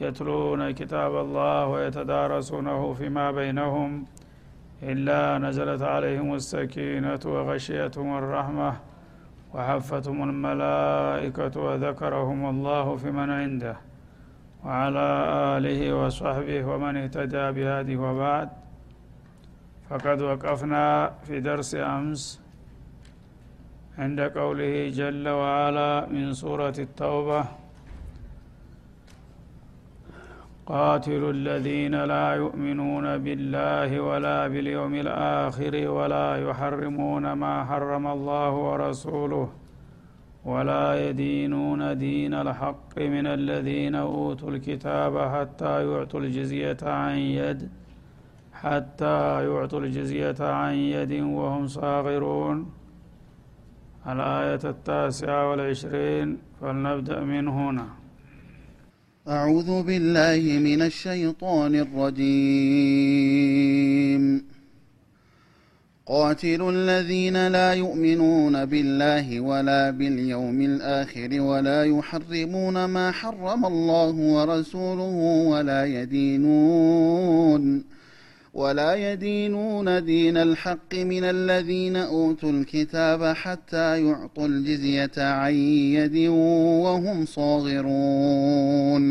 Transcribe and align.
يتلون 0.00 0.70
كتاب 0.70 1.12
الله 1.16 1.66
ويتدارسونه 1.66 2.92
فيما 2.92 3.30
بينهم 3.30 4.04
إلا 4.82 5.38
نزلت 5.38 5.82
عليهم 5.82 6.34
السكينة 6.34 7.20
وغشيتهم 7.26 8.18
الرحمة 8.18 8.72
وحفتهم 9.54 10.22
الملائكة 10.30 11.60
وذكرهم 11.60 12.40
الله 12.50 12.96
في 12.96 13.10
من 13.10 13.30
عنده 13.30 13.76
وعلى 14.64 15.06
آله 15.56 15.80
وصحبه 15.94 16.64
ومن 16.64 16.96
اهتدى 16.96 17.44
بهذه 17.56 17.96
وبعد. 17.96 18.48
فقد 19.90 20.22
وقفنا 20.22 21.12
في 21.26 21.40
درس 21.40 21.74
أمس 21.74 22.40
عند 23.98 24.20
قوله 24.20 24.88
جل 24.88 25.28
وعلا 25.28 26.06
من 26.06 26.32
سورة 26.32 26.74
التوبة 26.78 27.44
قاتلوا 30.68 31.32
الذين 31.32 31.94
لا 32.04 32.34
يؤمنون 32.34 33.18
بالله 33.18 34.00
ولا 34.00 34.48
باليوم 34.48 34.94
الآخر 34.94 35.74
ولا 35.96 36.36
يحرمون 36.36 37.32
ما 37.32 37.64
حرم 37.64 38.06
الله 38.06 38.50
ورسوله 38.50 39.48
ولا 40.44 41.08
يدينون 41.08 41.98
دين 41.98 42.34
الحق 42.34 42.98
من 42.98 43.26
الذين 43.26 43.94
أوتوا 43.94 44.50
الكتاب 44.50 45.14
حتى 45.34 45.74
يعطوا 45.90 46.20
الجزية 46.20 46.82
عن 46.82 47.16
يد 47.18 47.68
حتى 48.52 49.44
يعطوا 49.48 49.80
الجزية 49.80 50.40
عن 50.40 50.74
يد 50.74 51.12
وهم 51.12 51.66
صاغرون. 51.66 52.56
الآية 54.06 54.60
التاسعة 54.64 55.50
والعشرين 55.50 56.38
فلنبدأ 56.60 57.20
من 57.20 57.48
هنا. 57.48 57.97
أعوذ 59.28 59.82
بالله 59.82 60.58
من 60.58 60.82
الشيطان 60.82 61.74
الرجيم. 61.74 62.24
قاتلوا 66.06 66.72
الذين 66.72 67.48
لا 67.48 67.72
يؤمنون 67.72 68.64
بالله 68.64 69.40
ولا 69.40 69.90
باليوم 69.90 70.60
الآخر 70.60 71.40
ولا 71.40 71.84
يحرمون 71.84 72.84
ما 72.84 73.10
حرم 73.10 73.66
الله 73.66 74.10
ورسوله 74.10 75.14
ولا 75.50 75.84
يدينون 75.84 77.84
ولا 78.58 79.12
يدينون 79.12 80.04
دين 80.04 80.36
الحق 80.36 80.94
من 80.94 81.24
الذين 81.24 81.96
أوتوا 81.96 82.50
الكتاب 82.50 83.24
حتى 83.24 84.06
يعطوا 84.06 84.46
الجزية 84.46 85.10
عن 85.18 85.54
يد 85.94 86.28
وهم 86.84 87.26
صاغرون. 87.26 89.04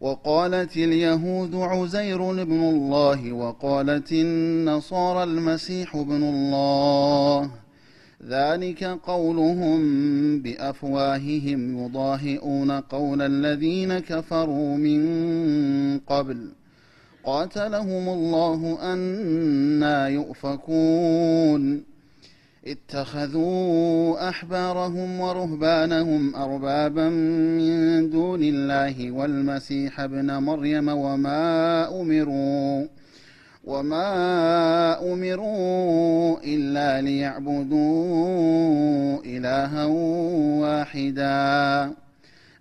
وقالت 0.00 0.76
اليهود 0.76 1.54
عزير 1.54 2.42
ابن 2.42 2.62
الله 2.62 3.32
وقالت 3.32 4.12
النصارى 4.12 5.22
المسيح 5.24 5.96
ابن 5.96 6.22
الله. 6.22 7.50
ذلك 8.28 8.84
قولهم 8.84 9.80
بأفواههم 10.42 11.84
يضاهئون 11.84 12.70
قول 12.70 13.22
الذين 13.22 13.98
كفروا 13.98 14.76
من 14.76 15.00
قبل. 15.98 16.59
قاتلهم 17.24 18.08
الله 18.08 18.78
أنا 18.92 20.08
يؤفكون. 20.08 21.90
اتخذوا 22.66 24.28
أحبارهم 24.28 25.20
ورهبانهم 25.20 26.36
أربابا 26.36 27.08
من 27.08 28.10
دون 28.10 28.42
الله 28.42 29.10
والمسيح 29.10 30.00
ابن 30.00 30.32
مريم 30.32 30.88
وما 30.88 32.00
أمروا 32.00 32.86
وما 33.64 35.12
أمروا 35.12 36.38
إلا 36.44 37.00
ليعبدوا 37.00 37.80
إلها 39.24 39.84
واحدا. 40.60 41.94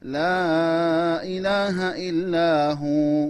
لا 0.01 1.23
إله 1.23 2.09
إلا 2.09 2.71
هو. 2.73 3.29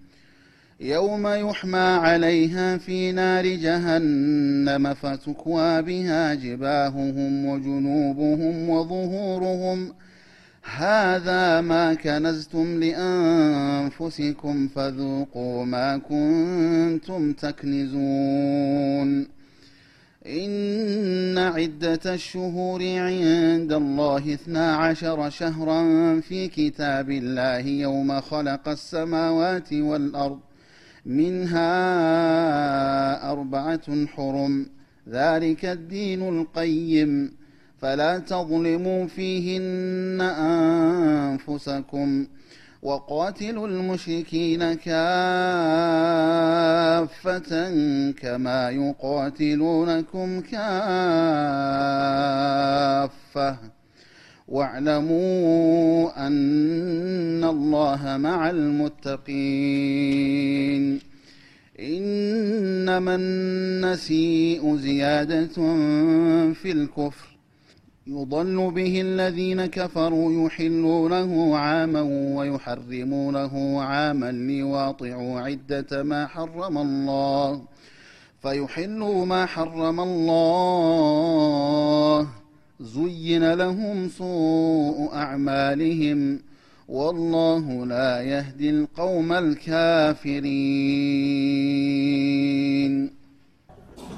يوم 0.81 1.27
يحمى 1.27 1.77
عليها 1.77 2.77
في 2.77 3.11
نار 3.11 3.47
جهنم 3.47 4.93
فتكوى 4.93 5.81
بها 5.81 6.33
جباههم 6.33 7.45
وجنوبهم 7.45 8.69
وظهورهم. 8.69 9.93
هذا 10.75 11.61
ما 11.61 11.93
كنزتم 11.93 12.83
لأنفسكم 12.83 14.67
فذوقوا 14.67 15.65
ما 15.65 15.97
كنتم 15.97 17.33
تكنزون. 17.33 19.27
إن 20.27 21.37
عدة 21.37 22.13
الشهور 22.13 22.81
عند 22.81 23.73
الله 23.73 24.33
اثنا 24.33 24.75
عشر 24.75 25.29
شهرا 25.29 25.81
في 26.19 26.47
كتاب 26.47 27.11
الله 27.11 27.67
يوم 27.67 28.21
خلق 28.21 28.69
السماوات 28.69 29.73
والأرض. 29.73 30.39
منها 31.05 31.71
أربعة 33.31 34.05
حرم 34.05 34.65
ذلك 35.09 35.65
الدين 35.65 36.41
القيم. 36.41 37.33
فلا 37.81 38.17
تظلموا 38.19 39.05
فيهن 39.05 40.21
أنفسكم. 41.47 42.27
وقاتلوا 42.81 43.67
المشركين 43.67 44.73
كافة 44.73 44.91
كما 48.11 48.69
يقاتلونكم 48.69 50.41
كافة. 50.41 50.61
واعلموا 54.51 56.27
أن 56.27 57.43
الله 57.43 58.17
مع 58.17 58.49
المتقين. 58.49 59.21
إنما 61.79 63.15
النسيء 63.15 64.77
زيادة 64.77 65.47
في 66.53 66.71
الكفر. 66.71 67.37
يضل 68.07 68.71
به 68.71 69.01
الذين 69.01 69.65
كفروا 69.65 70.45
يحلونه 70.45 71.57
عاما 71.57 72.01
ويحرمونه 72.37 73.81
عاما 73.81 74.31
ليواطعوا 74.31 75.39
عدة 75.39 76.03
ما 76.03 76.27
حرم 76.27 76.77
الله. 76.77 77.61
فيحلوا 78.41 79.25
ما 79.25 79.45
حرم 79.45 79.99
الله. 79.99 81.21
زين 82.81 83.53
لهم 83.53 84.07
سوء 84.07 85.13
أعمالهم 85.13 86.39
والله 86.87 87.85
لا 87.85 88.21
يهدي 88.21 88.69
القوم 88.69 89.31
الكافرين 89.31 90.51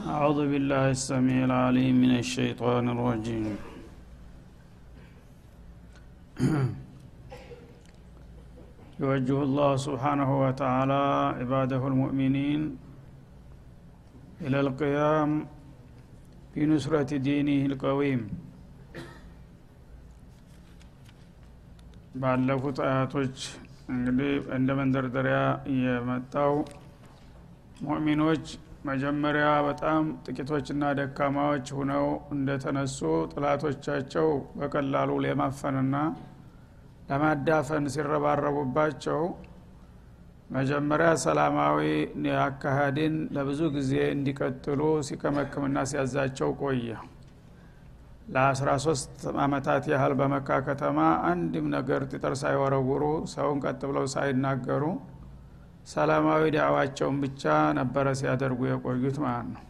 أعوذ 0.08 0.40
بالله 0.52 0.90
السميع 0.90 1.46
العليم 1.46 1.96
من 2.02 2.12
الشيطان 2.20 2.90
الرجيم. 2.90 3.56
يوجه 9.00 9.44
الله 9.44 9.72
سبحانه 9.76 10.30
وتعالى 10.44 11.04
عباده 11.40 11.88
المؤمنين 11.88 12.78
إلى 14.42 14.60
القيام 14.60 15.48
بنصرة 16.56 17.18
دينه 17.18 17.66
القويم. 17.66 18.43
ባለፉት 22.14 22.78
አያቶች 22.86 23.38
እንግዲህ 23.94 24.34
እንደ 24.58 24.70
መንደርደሪያ 24.80 25.40
የመጣው 25.84 26.54
ሙእሚኖች 27.86 28.46
መጀመሪያ 28.90 29.48
በጣም 29.68 30.04
ጥቂቶችና 30.26 30.84
ደካማዎች 31.00 31.68
ሁነው 31.78 32.06
እንደተነሱ 32.36 33.00
ጥላቶቻቸው 33.34 34.28
በቀላሉ 34.60 35.12
ለማፈንና 35.26 35.96
ለማዳፈን 37.10 37.86
ሲረባረቡባቸው 37.94 39.22
መጀመሪያ 40.56 41.10
ሰላማዊ 41.24 41.80
አካሄድን 42.44 43.16
ለብዙ 43.36 43.62
ጊዜ 43.78 43.94
እንዲቀጥሉ 44.16 44.82
ሲከመክምና 45.08 45.80
ሲያዛቸው 45.92 46.50
ቆየ 46.62 46.88
ለአስራ 48.28 48.70
ሶስት 48.84 49.16
አመታት 49.44 49.84
ያህል 49.92 50.14
በመካ 50.20 50.60
ከተማ 50.68 51.00
አንድም 51.30 51.66
ነገር 51.76 52.02
ጥጥር 52.12 52.34
ሳይወረውሩ 52.42 53.04
ሰውን 53.34 53.58
ቀጥ 53.66 53.82
ብለው 53.90 54.06
ሳይናገሩ 54.14 54.84
ሰላማዊ 55.94 56.44
ዳዕዋቸውን 56.56 57.18
ብቻ 57.24 57.44
ነበረ 57.80 58.08
ሲያደርጉ 58.20 58.62
የቆዩት 58.70 59.18
ማለት 59.26 59.48
ነው። 59.56 59.64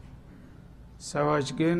ሰዎች 1.07 1.47
ግን 1.59 1.79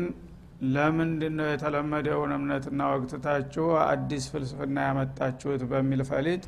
ለምንድን 0.74 1.34
ነው 1.38 1.48
የተለመደውን 1.50 2.32
እምነትና 2.36 2.80
ወቅትታችሁ 2.92 3.66
አዲስ 3.84 4.24
ፍልስፍና 4.32 4.76
ያመጣችሁት 4.88 5.62
በሚል 5.70 6.02
ፈሊጥ 6.10 6.42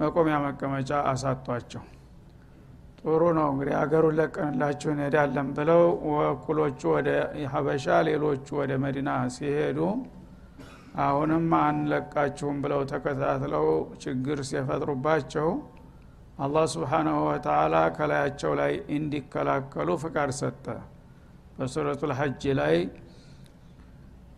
መቆሚያ 0.00 0.36
መቀመጫ 0.46 0.90
አሳቷቸው 1.10 1.82
ጥሩ 3.06 3.22
ነው 3.36 3.48
እንግዲህ 3.50 3.74
ሀገሩን 3.78 4.14
ለቀንላችሁ 4.18 4.88
እንሄዳለን 4.92 5.48
ብለው 5.56 5.82
ወኩሎቹ 6.12 6.80
ወደ 6.94 7.08
ሀበሻ 7.52 7.96
ሌሎቹ 8.08 8.46
ወደ 8.60 8.72
መዲና 8.84 9.10
ሲሄዱ 9.34 9.78
አሁንም 11.04 11.46
አንለቃችሁም 11.60 12.58
ብለው 12.64 12.82
ተከታትለው 12.92 13.66
ችግር 14.04 14.38
ሲፈጥሩባቸው 14.50 15.48
አላህ 16.38 16.64
ስብሓናሁ 16.74 17.18
ወተላ 17.28 17.74
ከላያቸው 17.96 18.52
ላይ 18.60 18.72
እንዲከላከሉ 18.96 19.88
ፍቃድ 20.02 20.30
ሰጠ። 20.40 20.64
በሱረቱ 21.56 22.02
ልሐጅ 22.10 22.42
ላይ 22.60 22.76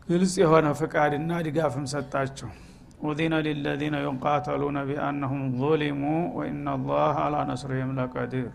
ግልጽ 0.09 0.35
የሆነ 0.43 0.67
ፍቃድና 0.81 1.33
ድጋፍም 1.47 1.87
ሰጣቸው 1.95 2.51
ኡዚነ 3.01 3.35
ሊለዚነ 3.47 3.97
ዩቃተሉነ 4.05 4.79
ቢአነሁም 4.89 5.43
ظሊሙ 5.61 6.03
ወኢና 6.37 6.69
ላህ 6.87 7.17
አላ 7.25 7.37
ነስርህም 7.51 7.91
ለቀዲር። 7.99 8.49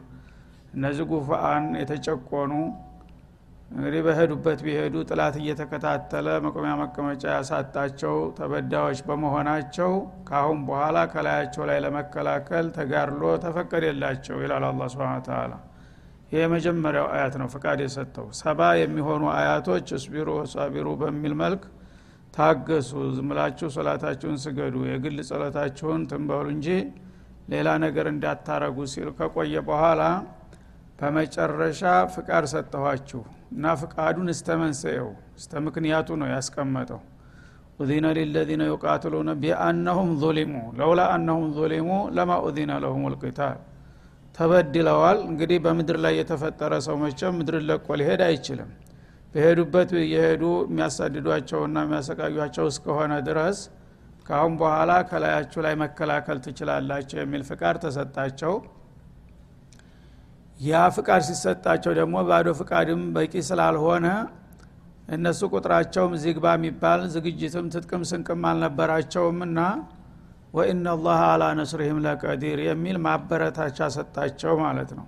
እነዚህ 0.73 1.05
ጉፋአን 1.11 1.65
የተጨቆኑ 1.79 2.51
እንግዲህ 3.71 4.01
በሄዱበት 4.05 4.59
ቢሄዱ 4.65 4.95
ጥላት 5.09 5.35
እየተከታተለ 5.39 6.27
መቆሚያ 6.45 6.73
መቀመጫ 6.81 7.23
ያሳጣቸው 7.33 8.15
ተበዳዮች 8.37 8.99
በመሆናቸው 9.07 9.91
ካአሁን 10.27 10.59
በኋላ 10.67 10.97
ከላያቸው 11.13 11.63
ላይ 11.69 11.77
ለመከላከል 11.85 12.67
ተጋድሎ 12.75 13.23
ተፈቀደላቸው 13.45 14.37
ይላል 14.43 14.65
አላ 14.67 14.89
ስብን 14.93 15.23
ተላ 15.27 15.53
ይህ 16.31 16.41
የመጀመሪያው 16.41 17.07
አያት 17.13 17.35
ነው 17.41 17.47
ፍቃድ 17.53 17.79
የሰጠው። 17.83 18.27
ሰባ 18.39 18.59
የሚሆኑ 18.81 19.23
አያቶች 19.33 19.87
እስቢሩ 19.97 20.29
ወሳቢሩ 20.39 20.87
በሚል 21.01 21.33
መልክ 21.41 21.63
ታገሱ 22.33 22.91
ዝምላችሁ 23.15 23.67
ሶላታችሁን 23.75 24.37
ስገዱ 24.43 24.75
የግል 24.89 25.17
ጸሎታችሁን 25.29 26.01
ትንበሉ 26.11 26.45
እንጂ 26.55 26.67
ሌላ 27.51 27.69
ነገር 27.83 28.05
እንዳታረጉ 28.11 28.77
ሲል 28.91 29.09
ከቆየ 29.17 29.55
በኋላ 29.67 30.01
በመጨረሻ 30.99 31.81
ፍቃድ 32.13 32.45
ሰጠኋችሁ 32.51 33.21
እና 33.53 33.73
ፍቃዱን 33.81 34.29
እስተ 34.33 34.55
መንስኤው 34.61 35.09
እስተ 35.39 35.61
ምክንያቱ 35.65 36.09
ነው 36.21 36.27
ያስቀመጠው። 36.33 37.01
ኡዚነ 37.79 38.07
ሊለዚነ 38.17 38.63
ዩቃትሉነ 38.71 39.29
ቢአነሁም 39.41 40.09
ظሊሙ 40.23 40.51
ለውላ 40.79 41.01
አነሁም 41.13 41.45
ظሊሙ 41.57 41.87
ለማ 42.17 42.31
ኡዚነ 42.45 42.71
ለሁም 42.83 43.03
ልቅታል 43.13 43.57
ተበድለዋል። 44.35 45.19
እንግዲህ 45.29 45.57
በምድር 45.65 45.97
ላይ 46.05 46.13
የተፈጠረ 46.19 46.73
ሰው 46.87 46.95
መቸም 47.03 47.35
ምድርን 47.39 47.65
ለቆ 47.69 47.87
ሊሄድ 48.01 48.21
አይችልም 48.27 48.69
በሄዱበት 49.33 49.91
የሄዱ 50.11 50.43
የሚያሳድዷቸውና 50.65 51.77
የሚያሰቃዩቸው 51.85 52.65
እስከሆነ 52.71 53.13
ድረስ 53.27 53.59
ካአሁን 54.27 54.53
በኋላ 54.59 54.91
ከላያችሁ 55.09 55.59
ላይ 55.65 55.73
መከላከል 55.81 56.37
ትችላላቸው 56.45 57.17
የሚል 57.21 57.41
ፍቃድ 57.49 57.77
ተሰጣቸው። 57.83 58.53
ያ 60.59 60.81
ፍቃድ 60.97 61.21
ሲሰጣቸው 61.29 61.93
ደግሞ 61.99 62.15
ባዶ 62.27 62.49
ፍቃድም 62.59 63.01
በቂ 63.15 63.33
ስላልሆነ 63.49 64.07
እነሱ 65.09 65.41
ቁጥራቸውም 65.53 66.13
ዚግባ 66.23 66.45
የሚባል 66.57 67.01
ዝግጅትም 67.15 67.65
ትጥቅም 67.73 68.03
ስንቅም 68.11 68.45
አልነበራቸውም 68.49 69.39
እና 69.47 69.59
ወኢና 70.53 70.87
ላህ 71.05 71.21
አላ 71.31 71.43
ነስርህም 71.59 71.99
ለቀዲር 72.05 72.59
የሚል 72.67 72.97
ማበረታቻ 73.05 73.89
ሰጣቸው 73.95 74.53
ማለት 74.63 74.91
ነው 74.97 75.05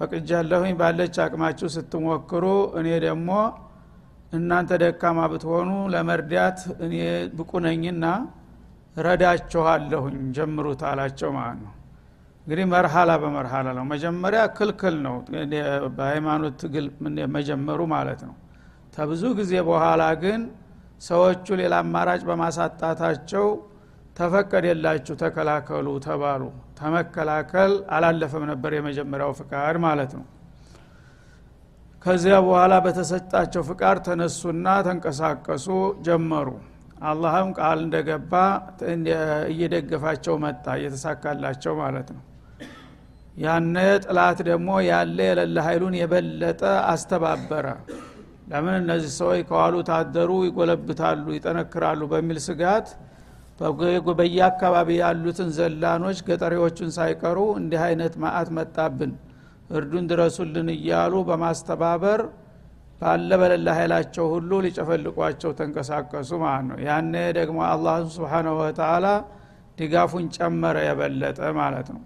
ፈቅጃለሁኝ 0.00 0.72
ባለች 0.80 1.16
አቅማችሁ 1.24 1.68
ስትሞክሩ 1.74 2.44
እኔ 2.80 2.88
ደግሞ 3.06 3.30
እናንተ 4.32 4.70
ደካማ 4.82 5.18
ብትሆኑ 5.32 5.70
ለመርዳት 5.92 6.58
እኔ 6.86 6.94
ብቁ 7.36 7.50
ነኝና 7.66 8.04
ረዳችኋለሁኝ 8.96 10.16
ጀምሩት 10.36 10.80
አላቸው 10.88 11.30
ማለት 11.36 11.58
ነው። 11.64 11.74
እንግዲህ 12.46 12.66
መርሃላ 12.72 13.10
በመርሃላ 13.22 13.68
ነው። 13.78 13.84
መጀመሪያ 13.90 14.42
ክልክል 14.56 14.94
ነው 15.06 15.16
በሃይማኖት 15.96 16.54
ትግል 16.62 16.86
መጀመሩ 17.36 17.80
ማለት 17.94 18.20
ነው። 18.28 18.36
ተብዙ 18.94 19.22
ጊዜ 19.40 19.54
በኋላ 19.68 20.02
ግን 20.22 20.40
ሰዎቹ 21.02 21.46
ሌላ 21.60 21.74
አማራጭ 21.84 22.22
በማሳጣታቸው 22.28 23.44
ተፈቀደላችሁ 24.18 25.14
ተከላከሉ 25.20 25.88
ተባሉ። 26.06 26.42
ተመከላከል 26.78 27.72
አላለፈም 27.96 28.44
ነበር 28.50 28.72
የመጀመሪያው 28.76 29.32
ፍቃድ 29.40 29.76
ማለት 29.84 30.12
ነው። 30.18 30.24
ከዚያ 32.02 32.36
በኋላ 32.44 32.74
በተሰጣቸው 32.84 33.62
ፍቃድ 33.68 33.98
ተነሱና 34.06 34.66
ተንቀሳቀሱ 34.86 35.66
ጀመሩ። 36.06 36.48
አላህም 37.02 37.48
ቃል 37.58 37.78
እንደገባ 37.84 38.32
እየደገፋቸው 39.52 40.34
መጣ 40.44 40.66
እየተሳካላቸው 40.78 41.74
ማለት 41.82 42.08
ነው። 42.16 42.22
ያነ 43.36 43.76
ጥላት 44.04 44.38
ደግሞ 44.48 44.68
ያለ 44.88 45.18
የሌለ 45.28 45.58
ኃይሉን 45.66 45.94
የበለጠ 46.00 46.62
አስተባበረ። 46.92 47.66
ለምን 48.50 48.74
እነዚህ 48.80 49.10
ሰዎች 49.18 49.40
ከዋሉ 49.48 49.74
ታደሩ 49.88 50.30
ይጎለብታሉ 50.46 51.26
ይጠነክራሉ 51.36 52.00
በሚል 52.12 52.38
ስጋት 52.46 52.88
በየአካባቢ 54.18 54.88
ያሉትን 55.00 55.48
ዘላኖች 55.56 56.18
ገጠሬዎቹን 56.28 56.90
ሳይቀሩ 56.96 57.38
እንዲህ 57.60 57.80
አይነት 57.86 58.14
ማአት 58.22 58.50
መጣብን። 58.58 59.12
እርዱን 59.70 60.04
ድረሱልን 60.10 60.68
እያሉ 60.74 61.14
በማስተባበር 61.28 62.20
ባለ 63.00 63.30
በሌላ 63.40 63.68
ኃይላቸው 63.78 64.24
ሁሉ 64.32 64.50
ሊጨፈልቋቸው 64.64 65.50
ተንቀሳቀሱ 65.58 66.30
ማለት 66.44 66.64
ነው። 66.70 66.78
ያነ 66.86 67.14
ደግሞ 67.38 67.58
አላህ 67.72 67.96
ስብሓናሁ 68.14 68.54
ወተላ 68.62 69.06
ድጋፉን 69.78 70.26
ጨመረ 70.36 70.76
የበለጠ 70.86 71.40
ማለት 71.60 71.88
ነው። 71.94 72.02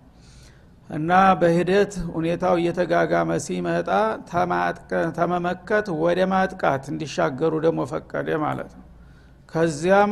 እና 0.90 1.10
በሂደት 1.40 1.92
ሁኔታው 2.16 2.54
እየተጋጋመ 2.60 3.30
ሲመጣ 3.44 3.88
ተመመከት 5.18 5.86
ወደ 6.02 6.20
ማጥቃት 6.32 6.84
እንዲሻገሩ 6.92 7.52
ደግሞ 7.66 7.82
ፈቀደ 7.92 8.28
ማለት 8.44 8.72
ነው 8.76 8.81
ከዚያም 9.52 10.10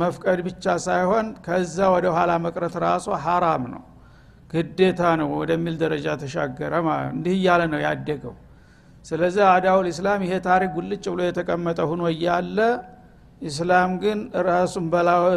መፍቀድ 0.00 0.38
ብቻ 0.46 0.64
ሳይሆን 0.86 1.26
ከዛ 1.44 1.76
ወደ 1.94 2.06
ኋላ 2.16 2.32
መቅረት 2.46 2.74
ራሱ 2.84 3.06
ሀራም 3.24 3.62
ነው 3.74 3.82
ግዴታ 4.50 5.02
ነው 5.20 5.28
ወደሚል 5.38 5.76
ደረጃ 5.82 6.06
ተሻገረ 6.20 6.74
እንዲህ 7.12 7.34
እያለ 7.38 7.62
ነው 7.72 7.80
ያደገው። 7.86 8.34
ስለዚህ 9.04 9.44
አዳውል 9.52 9.86
ኢስላም 9.92 10.20
ይሄ 10.26 10.34
ታሪክ 10.46 10.70
ጉልጭ 10.76 11.04
ብሎ 11.12 11.20
የተቀመጠ 11.26 11.78
ሁኖ 11.90 12.02
እያለ 12.12 12.58
ኢስላም 13.42 13.90
ግን 14.02 14.18
ራሱን 14.48 14.84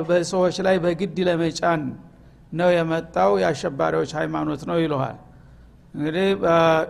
በሰዎች 0.09 0.57
ላይ 0.67 0.75
በግድ 0.83 1.17
ለመጫን 1.27 1.81
ነው 2.51 2.69
የመጣው 2.75 3.31
የአሸባሪዎች 3.41 4.11
ሃይማኖት 4.19 4.61
ነው 4.69 4.77
ይለሃል 4.83 5.17
እንግዲህ 5.93 6.27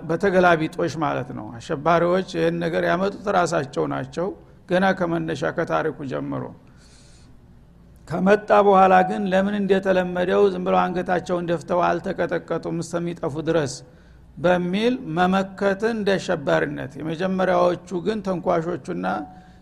በተገላቢጦሽ 0.10 0.94
ማለት 1.04 1.30
ነው። 1.38 1.46
አሸባሪዎች 1.58 2.30
ይህን 2.38 2.56
ነገር 2.64 2.84
ያመጡት 2.90 3.28
ራሳቸው 3.38 3.86
ናቸው 3.94 4.28
ገና 4.70 4.86
ከመነሻ 4.98 5.52
ከታሪኩ 5.58 5.98
ጀምሮ። 6.12 6.44
ከመጣ 8.08 8.50
በኋላ 8.66 8.96
ግን 9.10 9.22
ለምን 9.32 9.56
እንደተለመደው 9.60 10.44
ዝም 10.52 10.64
ብለው 10.68 10.80
አንገታቸውን 10.84 11.48
ደፍተው 11.50 11.80
አልተቀጠቀጡም 11.88 12.78
እስከሚጠፉ 12.84 13.34
ድረስ 13.48 13.74
በሚል 14.38 14.94
መመከትን 15.18 15.96
እንደ 15.96 16.10
አሸባሪነት 16.18 16.92
የመጀመሪያዎቹ 17.00 17.90
ግን 18.06 18.20
ተንኳሾቹና 18.28 19.08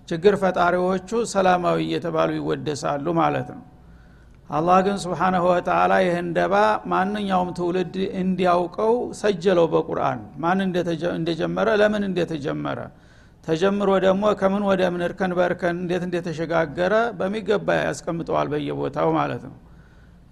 ችግር 0.10 0.34
ፈጣሪዎቹ 0.42 1.10
ሰላማዊ 1.32 1.78
እየተባሉ 1.86 2.32
ይወደሳሉ 2.40 3.06
ማለት 3.22 3.48
ነው። 3.56 3.64
አላህ 4.50 4.78
ግን 4.86 4.98
ስብሓናሁ 5.04 5.44
ወተላ 5.52 5.94
ይህን 6.04 6.28
ደባ 6.36 6.56
ማንኛውም 6.92 7.50
ትውልድ 7.58 7.96
እንዲያውቀው 8.22 8.94
ሰጀለው 9.22 9.68
በቁርአን። 9.74 10.20
ማን 10.44 10.60
እንደጀመረ 11.16 11.70
ለምን 11.82 12.04
እንደተጀመረ 12.10 12.80
ተጀምሮ 13.46 13.90
ደግሞ 14.06 14.26
ከምን 14.40 14.64
ወደ 14.70 14.82
ምን 14.94 15.02
እርከን 15.08 15.32
በእርከን 15.38 15.76
እንዴት 15.82 16.04
እንደተሸጋገረ 16.08 16.94
በሚገባ 17.18 17.68
ያስቀምጠዋል 17.82 18.48
በየቦታው 18.54 19.10
ማለት 19.18 19.44
ነው። 19.50 19.56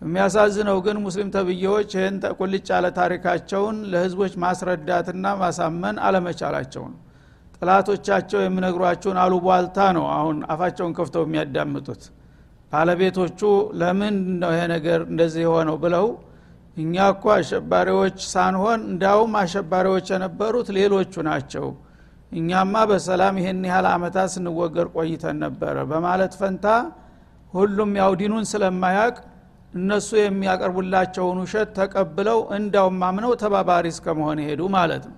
የሚያሳዝነው 0.02 0.78
ግን 0.86 0.98
ሙስሊም 1.04 1.30
ተብዬዎች 1.36 1.92
ይህን 1.98 2.16
ቁልጭ 2.38 2.66
ያለ 2.74 2.88
ታሪካቸውን 2.98 3.78
ለህዝቦች 3.92 4.34
ማስረዳትና 4.44 5.26
ማሳመን 5.42 5.98
አለመቻላቸው 6.08 6.84
ነው። 6.90 7.00
ጥላቶቻቸው 7.58 8.40
የሚነግሯቸውን 8.44 9.18
አሉቧልታ 9.24 9.78
ነው 9.98 10.06
አሁን 10.16 10.38
አፋቸውን 10.54 10.94
ከፍተው 10.98 11.24
የሚያዳምጡት። 11.28 12.02
ባለቤቶቹ 12.72 13.40
ለምን 13.80 14.16
ነው 14.42 14.52
ይሄ 14.54 14.62
ነገር 14.74 15.00
እንደዚህ 15.10 15.42
የሆነው 15.46 15.76
ብለው 15.84 16.06
እኛ 16.78 16.96
እኮ 17.14 17.26
አሸባሪዎች 17.36 18.18
ሳንሆን 18.32 18.80
እንዳውም 18.92 19.34
አሸባሪዎች 19.42 20.08
የነበሩት 20.14 20.70
ሌሎቹ 20.78 21.14
ናቸው 21.28 21.66
እኛማ 22.34 22.76
በሰላም 22.90 23.36
ይሄን 23.40 23.64
ያህል 23.70 23.88
አመታት 23.92 24.30
ስንወገር 24.34 24.88
ቆይተን 24.96 25.38
ነበረ 25.44 25.76
በማለት 25.92 26.34
ፈንታ 26.40 26.66
ሁሉም 27.54 27.92
ያው 28.02 28.12
ዲኑን 28.22 28.46
ስለማያቅ 28.52 29.16
እነሱ 29.74 30.10
የሚያቀርቡላቸውን 30.20 31.38
ውሸት 31.44 31.70
ተቀብለው 31.78 32.40
እንዳውም 32.58 33.04
አምነው 33.08 33.34
ተባባሪ 33.44 33.86
እስከመሆን 33.94 34.40
ሄዱ 34.48 34.62
ማለት 34.76 35.04
ነው። 35.10 35.18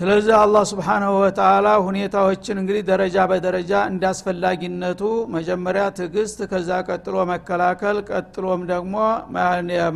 ስለዚህ 0.00 0.34
አላህ 0.38 0.62
ስብሓናሁ 0.70 1.10
ወተላ 1.18 1.66
ሁኔታዎችን 1.86 2.56
እንግዲህ 2.62 2.82
ደረጃ 2.88 3.16
በደረጃ 3.30 3.72
እንዳስፈላጊነቱ 3.90 5.02
መጀመሪያ 5.34 5.84
ትዕግስት 5.98 6.38
ከዛ 6.52 6.70
ቀጥሎ 6.88 7.16
መከላከል 7.30 7.98
ቀጥሎም 8.10 8.62
ደግሞ 8.72 8.94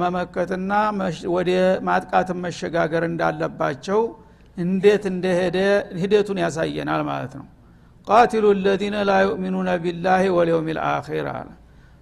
መመከትና 0.02 0.70
ወደ 1.36 1.50
ማጥቃትን 1.88 2.40
መሸጋገር 2.44 3.04
እንዳለባቸው 3.08 4.00
እንዴት 4.58 5.04
እንደሄደ 5.10 5.58
ሂደቱን 6.00 6.38
ያሳየናል 6.44 7.02
ማለት 7.08 7.32
ነው። 7.40 7.46
ቃቲሉ 8.06 8.44
ለዚነ 8.58 8.96
ላ 9.08 9.14
ዩእሚኑነ 9.24 9.70
ቢላህ 9.82 10.22
ወልየውም 10.36 10.68
ልአኪር 10.76 11.26
አለ። 11.32 11.48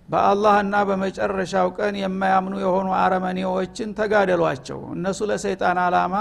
በአላህና 0.09 0.75
በመጨረሻው 0.89 1.69
ቀን 1.79 1.95
የማያምኑ 2.03 2.55
የሆኑ 2.65 2.89
አረመኔዎችን 3.01 3.89
ተጋደሏቸው። 3.99 4.79
እነሱ 4.97 5.19
ለሰይጣን 5.31 5.79
አላማ 5.85 6.15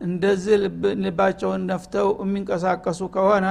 እንደዚህ 0.00 0.56
ልባቸውን 1.02 1.62
ነፍተው 1.70 2.08
የሚንቀሳቀሱ 2.22 3.00
ከሆነ 3.16 3.46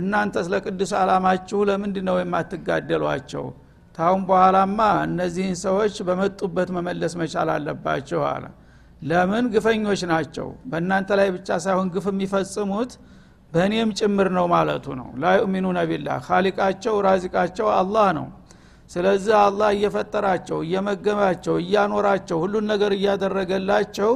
እናንተ 0.00 0.36
ስለ 0.46 0.54
ቅዱስ 0.66 0.92
አላማችሁ 1.00 1.58
ለምንድ 1.68 1.96
ነው 2.08 2.16
የማትጋደሏቸው? 2.20 3.44
ታሁን 3.98 4.22
በኋላማ 4.28 4.78
እነዚህን 5.08 5.56
ሰዎች 5.64 5.96
በመጡበት 6.08 6.68
መመለስ 6.76 7.12
መቻል 7.20 7.48
አለባቸው 7.54 8.22
አለ 8.30 8.44
ለምን 9.04 9.44
ግፈኞች 9.54 10.00
ናቸው? 10.10 10.48
በእናንተ 10.70 11.08
ላይ 11.20 11.28
ብቻ 11.36 11.48
ሳይሆን 11.64 11.88
ግፍ 11.94 12.06
የሚፈጽሙት 12.12 12.92
በእኔም 13.52 13.90
ጭምር 13.98 14.28
ነው 14.36 14.46
ማለቱ 14.52 14.86
ነው። 15.00 15.08
ላ 15.22 15.32
ዩእሚኑነ 15.38 15.78
ቢላህ 15.90 16.16
ካሊቃቸው 16.26 16.94
ራዚቃቸው 17.06 17.68
አላህ 17.78 18.06
ነው። 18.18 18.26
ስለዚህ 18.90 19.34
አላህ 19.42 19.68
እየፈጠራቸው 19.76 20.58
እየመገባቸው 20.66 21.54
እያኖራቸው 21.62 22.38
ሁሉን 22.42 22.64
ነገር 22.72 22.92
እያደረገላቸው 22.96 24.12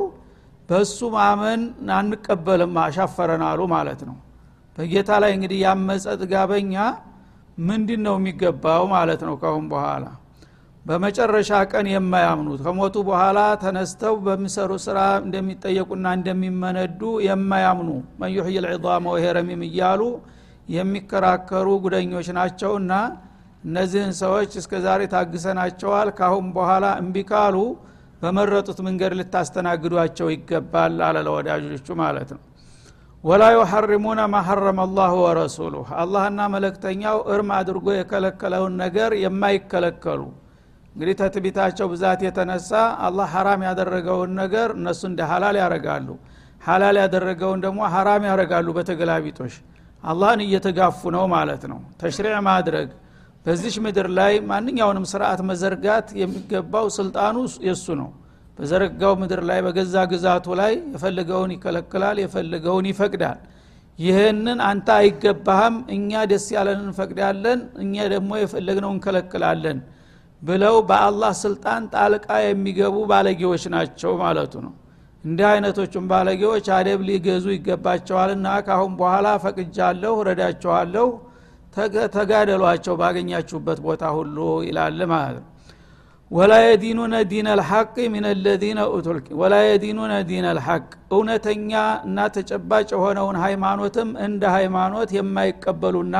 በሱ 0.69 0.99
ማመን 1.15 1.61
አንቀበልም 1.99 2.75
አሻፈረን 2.83 3.45
አሉ 3.49 3.61
ማለት 3.75 4.01
ነው። 4.09 4.17
በጌታ 4.79 5.11
ላይ 5.23 5.31
እንግዲህ 5.37 5.61
ያመፀ 5.67 6.05
ጥጋበኛ 6.21 6.75
ምንድን 7.61 8.01
ነው 8.07 8.17
የሚገባው 8.19 8.83
ማለት 8.93 9.21
ነው 9.29 9.35
ካሁን 9.43 9.65
በኋላ 9.71 10.05
በመጨረሻ 10.89 11.51
ቀን 11.71 11.87
የማያምኑት 11.93 12.61
ከሞቱ 12.67 12.97
በኋላ 13.09 13.39
ተነስተው 13.63 14.15
በሚሰሩ 14.27 14.71
ስራ 14.85 14.99
እንደሚጠየቁና 15.23 16.07
እንደሚመነዱ 16.19 17.01
የማያምኑ 17.27 17.89
መን 18.21 18.31
ዩሕይ 18.37 18.57
ልዕዛመ 18.67 19.05
እያሉ 19.69 20.03
የሚከራከሩ 20.69 21.69
ጉደኞች 21.85 22.29
ናቸውና 22.39 22.93
እነዚህን 23.65 24.13
ሰዎች 24.23 24.51
እስከ 24.61 24.73
ዛሬ 24.85 25.03
ታግሰናቸዋል። 25.15 26.09
ካሁን 26.19 26.49
በኋላ 26.57 26.87
እምቢ 27.03 27.19
በመረጡት 28.23 28.79
መንገድ 28.87 29.13
ልታስተናግዷቸው 29.19 30.29
ይገባል 30.33 30.97
አለ 31.07 31.19
ለወዳጆቹ 31.27 31.89
ማለት 32.01 32.31
ነው። 32.35 32.43
ወላ 33.25 33.45
ዩሐርሙነ 33.55 34.21
ማ 34.33 34.41
ሐረመ 34.49 34.81
አላሁ 34.87 35.15
ወረሱሉህ። 35.25 35.89
አላህና 36.01 36.41
መለክተኛው 36.55 37.17
እርም 37.33 37.51
አድርጎ 37.57 37.87
የከለከለውን 37.97 38.75
ነገር 38.83 39.13
የማይከለከሉ 39.25 40.21
እንግዲህ 40.99 41.15
ተትቢታቸው 41.19 41.87
ብዛት 41.91 42.21
የተነሳ 42.27 42.71
አላህ 43.07 43.27
ሐራም 43.35 43.61
ያደረገውን 43.67 44.31
ነገር 44.41 44.69
እነሱ 44.79 45.01
እንደ 45.09 45.21
ሀላል 45.31 45.57
ያረጋሉ 45.61 46.09
ሀላል 46.63 46.97
ያደረገውን 47.01 47.61
ደግሞ 47.65 47.81
ሐራም 47.93 48.23
ያረጋሉ 48.29 48.67
በተገላቢጦሽ። 48.77 49.55
አላህን 50.05 50.41
እየተጋፉ 50.45 51.11
ነው 51.17 51.25
ማለት 51.35 51.63
ነው። 51.71 51.79
ተሽሪዕ 52.01 52.39
ማድረግ። 52.49 52.89
በዚች 53.47 53.77
ምድር 53.85 54.09
ላይ 54.19 54.33
ማንኛውንም 54.51 55.05
ስርዓት 55.13 55.43
መዘርጋት 55.51 56.09
የሚገባው 56.21 56.89
ስልጣኑ 56.97 57.37
የሱ 57.69 57.87
ነው። 58.01 58.09
በዘረጋው 58.59 59.15
ምድር 59.23 59.43
ላይ 59.51 59.61
በገዛ 59.67 59.95
ግዛቱ 60.13 60.57
ላይ 60.61 60.75
የፈለገውን 60.95 61.53
ይከለክላል 61.57 62.19
የፈለገውን 62.23 62.89
ይፈቅዳል። 62.91 63.39
ይህንን 63.99 64.59
አንተ 64.67 64.89
አይገባህም 64.99 65.77
እኛ 65.95 66.27
ደስ 66.33 66.49
ያለን 66.57 66.83
እንፈቅዳለን 66.87 67.63
እኛ 67.85 67.95
ደግሞ 68.15 68.33
የፈለግነው 68.43 68.91
እንከለክላለን 68.97 69.79
ብለው 70.43 70.77
በአላህ 70.89 71.33
ስልጣን 71.43 71.83
ጣልቃ 71.95 72.29
የሚገቡ 72.43 72.97
ባለጌዎች 73.11 73.65
ናቸው 73.75 74.13
ማለቱ 74.23 74.55
ነው። 74.67 74.75
እንዲህ 75.25 75.47
አይነቶቹም 75.49 76.05
ባለጌዎች 76.11 76.67
አደብ 76.77 77.01
ሊገዙ 77.09 77.47
ይገባቸዋልና 77.55 78.49
ካሁን 78.67 78.93
በኋላ 79.01 79.29
ፈቅጃለሁ 79.45 80.15
ረዳቸዋለሁ 80.29 81.07
ተጋደሏቸው 82.15 82.95
ባገኛችሁበት 83.01 83.79
ቦታ 83.87 84.05
ሁሉ 84.17 84.37
ይላል 84.69 85.01
ማለት 85.13 85.39
ነው። 85.39 85.47
ወላ 86.31 86.55
የዲኑነ 86.63 87.15
ዲን 87.31 87.47
አልሐቅ 87.53 87.95
ምን 88.15 88.25
ለዚነ 88.45 88.81
ወላ 89.41 89.55
የዲኑነ 89.67 90.15
ዲን 90.31 90.47
አልሐቅ 90.51 90.83
እውነተኛ 91.15 91.71
እና 92.07 92.27
ተጨባጭ 92.35 92.89
የሆነውን 92.95 93.37
ሃይማኖትም 93.45 94.11
እንደ 94.27 94.43
ሃይማኖት 94.57 95.13
የማይቀበሉና 95.19 96.17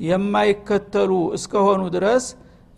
የማይከተሉ 0.00 1.10
እስከሆኑ 1.38 1.82
ድረስ 1.96 2.26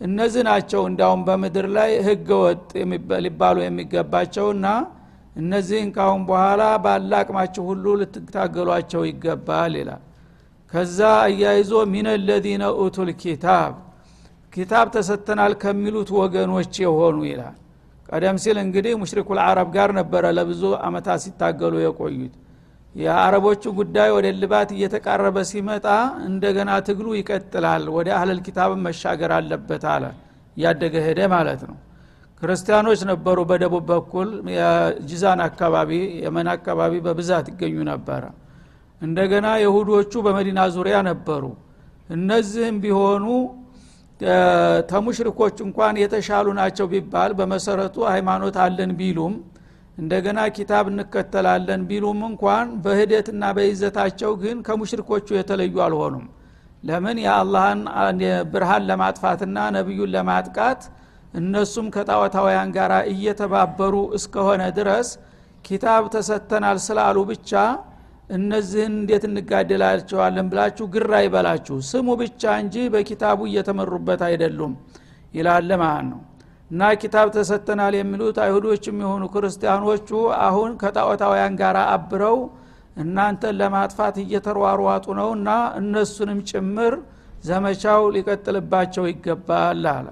እነዚህ 0.03 0.41
ናቸው 0.47 0.81
እንዳውም 0.89 1.21
በምድር 1.27 1.67
ላይ 1.75 1.91
ህገ 2.07 2.29
ወጥ 2.43 2.69
ሊባሉ 3.25 3.57
የሚገባቸውና 3.63 4.65
እነዚህን 5.35 5.89
ካሁን 5.95 6.21
በኋላ 6.29 6.63
ባለ 6.83 7.11
አቅማችሁ 7.19 7.63
ሁሉ 7.69 7.85
ልትታገሏቸው 8.01 9.03
ይገባል 9.09 9.73
ይላል። 9.81 10.01
ከዛ 10.73 10.97
አያይዞ 11.23 11.71
ሚን 11.93 12.07
ለዚነ 12.27 12.63
ኡቱል 12.79 13.09
ኪታብ 13.23 13.73
ኪታብ 14.53 14.87
ተሰጥተናል 14.95 15.53
ከሚሉት 15.61 16.09
ወገኖች 16.19 16.73
የሆኑ 16.83 17.17
ይላል። 17.29 17.55
ቀደም 18.09 18.37
ሲል 18.43 18.57
እንግዲህ 18.63 18.93
ሙሽሪኩል 19.01 19.39
አረብ 19.45 19.69
ጋር 19.75 19.89
ነበረ 19.99 20.23
ለብዙ 20.37 20.63
አመታት 20.87 21.19
ሲታገሉ 21.23 21.73
የቆዩት 21.83 22.33
የአረቦቹ 22.95 23.63
ጉዳይ 23.77 24.09
ወደ 24.15 24.27
ልባት 24.35 24.69
እየተቃረበ 24.75 25.37
ሲመጣ 25.49 25.85
እንደገና 26.27 26.71
ትግሉ 26.87 27.07
ይቀጥላል 27.17 27.85
ወደ 27.95 28.09
አህለል 28.17 28.39
ኪታብን 28.45 28.81
መሻገር 28.87 29.31
አለበት 29.37 29.83
አለ። 29.93 30.03
እያደገ 30.57 30.95
ሄደ 31.05 31.19
ማለት 31.33 31.61
ነው። 31.69 31.77
ክርስቲያኖች 32.41 33.01
ነበሩ 33.11 33.37
በደቡብ 33.49 33.85
በኩል 33.91 34.29
የጂዛን 34.55 35.41
አካባቢ 35.47 35.91
የመን 36.23 36.47
አካባቢ 36.55 36.93
በብዛት 37.05 37.45
ይገኙ 37.51 37.75
ነበረ። 37.91 38.23
እንደገና 39.01 39.47
የሁዶቹ 39.63 40.13
በመዲና 40.25 40.61
ዙሪያ 40.75 40.97
ነበሩ። 41.09 41.43
እነዚህም 42.09 42.77
ቢሆኑ 42.83 43.25
ተሙሽሪኮች 44.91 45.55
እንኳን 45.65 45.95
የተሻሉ 46.01 46.47
ናቸው 46.59 46.85
ቢባል 46.91 47.31
በመሰረቱ 47.39 47.95
ሃይማኖት 48.11 48.55
አለን 48.65 48.91
ቢሉም 48.99 49.33
እንደገና 49.97 50.39
ኪታብ 50.55 50.85
እንከተላለን 50.91 51.81
ቢሉም 51.89 52.21
እንኳን 52.27 52.67
በህደትና 52.83 53.43
በይዘታቸው 53.57 54.31
ግን 54.43 54.57
ከሙሽሪኮቹ 54.67 55.27
የተለዩ 55.37 55.75
አልሆኑም። 55.85 56.25
ለምን? 56.83 57.17
የአላህን 57.25 57.81
ብርሃን 58.53 58.83
ለማጥፋትና 58.89 59.57
ነቢዩን 59.75 60.11
ለማጥቃት 60.15 60.81
እነሱም 61.33 61.87
ከጣዖታውያን 61.95 62.71
ጋር 62.75 62.91
እየተባበሩ 63.13 63.95
እስከሆነ 64.17 64.63
ድረስ 64.77 65.07
ኪታብ 65.65 66.03
ተሰተናል 66.15 66.77
ስላሉ 66.85 67.17
ብቻ 67.31 67.51
እነዚህን 68.35 68.93
እንዴት 68.99 69.23
እንጋደላቸዋለን 69.29 70.47
ብላችሁ 70.51 70.85
ግራ 70.95 71.13
ይበላችሁ። 71.25 71.77
ስሙ 71.89 72.07
ብቻ 72.21 72.43
እንጂ 72.61 72.75
በኪታቡ 72.93 73.39
እየተመሩበት 73.49 74.21
አይደሉም። 74.27 74.73
ይላለ 75.33 75.69
ማለት 75.81 76.05
ነው 76.11 76.19
እና 76.73 76.83
ኪታብ 77.01 77.27
ተሰተናል 77.33 77.93
የሚሉት 77.97 78.37
አይሁዶችም 78.43 79.01
የሆኑ 79.03 79.23
ክርስቲያኖቹ 79.33 80.09
አሁን 80.45 80.71
ከጣዖታውያን 80.81 81.57
ጋር 81.59 81.77
አብረው 81.87 82.37
እናንተን 82.97 83.55
ለማጥፋት 83.59 84.15
እየተሯሯጡ 84.23 85.05
ነው 85.19 85.29
እና 85.37 85.49
እነሱንም 85.79 86.39
ጭምር 86.49 86.93
ዘመቻው 87.43 88.01
ሊቀጥልባቸው 88.15 89.05
ይገባል 89.11 89.83
አለ። 89.93 90.07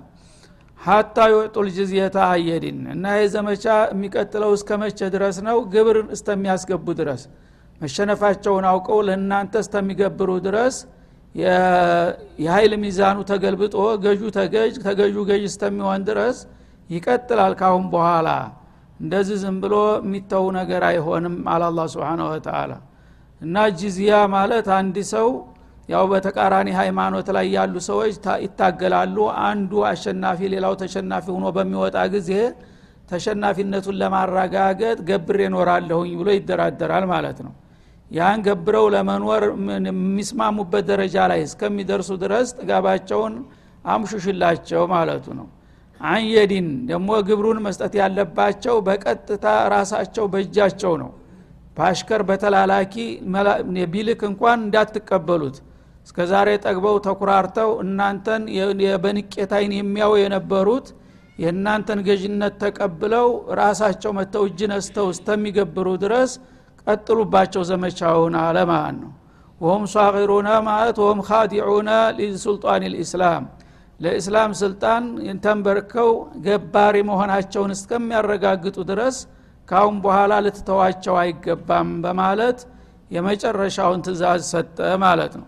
ሀታ 0.79 1.17
ይወጡል 1.31 1.67
ጅዝየታ 1.75 2.17
አየዲን 2.29 2.79
እና 2.93 3.05
ይህ 3.17 3.27
ዘመቻ 3.33 3.65
የሚቀጥለው 3.91 4.51
እስከ 4.57 4.69
መቼ 4.83 4.99
ድረስ 5.15 5.37
ነው? 5.47 5.57
ግብር 5.73 5.97
እስተሚያስገቡ 6.15 6.85
ድረስ። 7.01 7.23
መሸነፋቸውን 7.81 8.65
አውቀው 8.71 8.99
ለእናንተ 9.07 9.53
እስተሚገብሩ 9.63 10.31
ድረስ 10.47 10.75
የኃይል 11.35 12.73
ሚዛኑ 12.81 13.17
ተገልብጦ 13.29 13.75
ገዡ 14.03 14.21
ተገዥ 14.38 14.73
ተገዡ 14.85 15.17
ገዥ 15.29 15.43
እስተሚሆን 15.50 16.01
ድረስ 16.09 16.38
ይቀጥላል 16.89 17.53
ካሁን 17.61 17.85
በኋላ። 17.93 18.29
እንደዚህ 19.00 19.38
ዝም 19.43 19.55
ብሎ 19.63 19.75
የሚተው 20.01 20.43
ነገር 20.57 20.81
አይሆንም 20.89 21.35
አለ 21.53 21.63
አላ 21.69 21.85
ስብን 21.93 22.19
ወተላ 22.25 22.71
እና 23.41 23.55
ጂዝያ 23.79 24.15
ማለት 24.33 24.67
አንድ 24.79 24.97
ሰው 25.13 25.29
ያው 25.89 26.03
በተቃራኒ 26.11 26.69
ሃይማኖት 26.79 27.27
ላይ 27.38 27.47
ያሉ 27.55 27.75
ሰዎች 27.88 28.13
ይታገላሉ። 28.43 29.17
አንዱ 29.45 29.71
አሸናፊ 29.89 30.39
ሌላው 30.53 30.73
ተሸናፊ 30.81 31.25
ሆኖ 31.35 31.47
በሚወጣ 31.55 31.97
ጊዜ 32.13 32.29
ተሸናፊነቱን 33.11 33.95
ለማረጋገጥ 34.01 34.97
ገብሬ 35.09 35.39
እኖራለሁኝ 35.50 36.11
ብሎ 36.19 36.29
ይደራደራል 36.38 37.05
ማለት 37.13 37.39
ነው 37.45 37.53
ያን 38.11 38.39
ገብረው 38.45 38.85
ለመኖር 38.93 39.43
የሚስማሙበት 39.87 40.83
ደረጃ 40.89 41.15
ላይ 41.31 41.41
እስከሚደርሱ 41.47 42.11
ድረስ 42.23 42.47
ጥጋባቸውን 42.57 43.33
አምሹሽላቸው 43.85 44.83
ማለቱ 44.93 45.25
ነው። 45.39 45.47
አንየዲን 45.99 46.67
ደግሞ 46.89 47.09
ግብሩን 47.27 47.59
መስጠት 47.65 47.93
ያለባቸው 48.01 48.75
በቀጥታ 48.87 49.45
ራሳቸው 49.73 50.25
በእጃቸው 50.33 50.93
ነው። 51.03 51.11
በአሽከር 51.77 52.21
በተላላኪ 52.29 52.93
ቢልክ 53.93 54.21
እንኳን 54.29 54.57
እንዳትቀበሉት። 54.65 55.57
እስከ 56.07 56.25
ዛሬ 56.31 56.49
ጠግበው 56.63 56.95
ተኩራርተው 57.05 57.69
እናንተን 57.83 58.43
በንቄታይን 59.03 59.73
የሚያው 59.77 60.13
የነበሩት 60.21 60.87
የእናንተን 61.39 61.99
ገዥነት 62.07 62.55
ተቀብለው 62.63 63.27
ራሳቸው 63.59 64.11
መተው 64.17 64.43
እጅ 64.50 64.59
ነስተው 64.71 65.07
እስተሚገብሩ 65.13 65.87
ድረስ 66.03 66.31
ቀጥሉባቸው 66.87 67.63
ዘመቻውን 67.70 68.35
አለ 68.41 68.57
ማለት 68.72 68.98
ነው። 69.01 69.11
ወሁም 69.61 69.83
ሳቂሩነ 69.94 70.50
ማለት 70.67 70.98
ወሁም 71.03 71.20
ካዲዑነ 71.27 71.89
ሊሱልጣን 72.17 72.83
ልእስላም 72.94 73.44
ለእስላም 74.00 74.51
ስልጣን 74.59 75.03
ተንበርከው 75.44 76.09
ገባሪ 76.46 76.96
መሆናቸውን 77.09 77.72
እስከሚያረጋግጡ 77.75 78.77
ድረስ 78.89 79.17
ካሁን 79.67 79.98
በኋላ 80.05 80.33
ልትተዋቸው 80.46 81.15
አይገባም 81.22 81.89
በማለት 82.03 82.59
የመጨረሻውን 83.11 84.00
ትእዛዝ 84.05 84.41
ሰጠ 84.51 84.77
ማለት 85.03 85.33
ነው። 85.39 85.48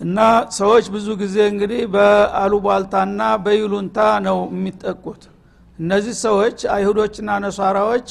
እና 0.00 0.18
ሰዎች 0.58 0.84
ብዙ 0.94 1.08
ጊዜ 1.22 1.36
እንግዲህ 1.52 1.82
በአሉቧልታና 1.94 3.20
በይሉንታ 3.44 3.98
ነው 4.26 4.38
የሚጠቁት። 4.52 5.22
እነዚህ 5.78 6.14
ሰዎች 6.24 6.58
አይሁዶችና 6.74 7.30
ነሷራዎች 7.44 8.08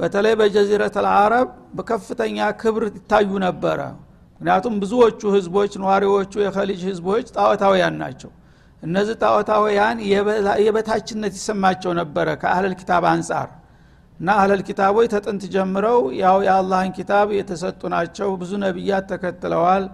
በተለይ 0.00 0.34
በጀዚረት 0.40 0.94
አልዓረብ 1.00 1.48
በከፍተኛ 1.76 2.38
ክብር 2.60 2.84
ይታዩ 2.90 3.30
ነበረ። 3.44 3.80
ምክንያቱም 4.34 4.74
ብዙዎቹ 4.82 5.20
ህዝቦች 5.34 5.72
ነዋሪዎቹ 5.82 6.32
የከሊጅ 6.44 6.82
ህዝቦች 6.90 7.26
ጣዖታውያን 7.36 7.96
ናቸው። 8.02 8.30
እነዚህ 8.82 9.16
ጣዖታውያን 9.22 9.96
የበታችነት 10.66 11.32
ይሰማቸው 11.38 11.92
ነበረ 12.00 12.28
ከአህለል 12.42 12.74
ኪታብ 12.80 13.04
አንጻር። 13.10 13.48
እና 14.20 14.30
አህለል 14.36 14.62
ኪታቦች 14.68 15.06
ተጥንት 15.12 15.42
ጀምረው 15.52 16.00
ያው 16.22 16.38
የአላህን 16.46 16.90
ኪታብ 16.96 17.28
የተሰጡ 17.36 17.80
ናቸው 17.94 18.28
ብዙ 18.40 18.52
ነቢያት 18.64 19.04
ተከትለዋል 19.12 19.84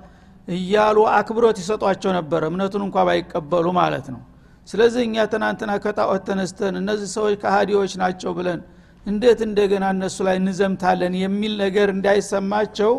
እያሉ 0.54 0.98
አክብሮት 1.12 1.58
ይሰጧቸው 1.62 2.10
ነበረ 2.18 2.42
እምነቱን 2.50 2.82
እንኳ 2.86 2.96
ባይቀበሉ 3.08 3.66
ማለት 3.78 4.06
ነው። 4.14 4.20
ስለዚህ 4.68 5.02
እኛ 5.08 5.26
ትናንትና 5.32 5.72
ከጣዖት 5.84 6.22
ተነስተን 6.28 6.74
እነዚህ 6.80 7.08
ሰዎች 7.16 7.34
ከሃዲዎች 7.42 7.92
ናቸው 8.02 8.30
ብለን 8.38 8.60
እንዴት 9.06 9.40
እንደገና 9.46 9.84
እነሱ 9.94 10.16
ላይ 10.26 10.36
እንዘምታለን 10.40 11.14
የሚል 11.22 11.52
ነገር 11.64 11.88
እንዳይሰማቸው 11.92 12.92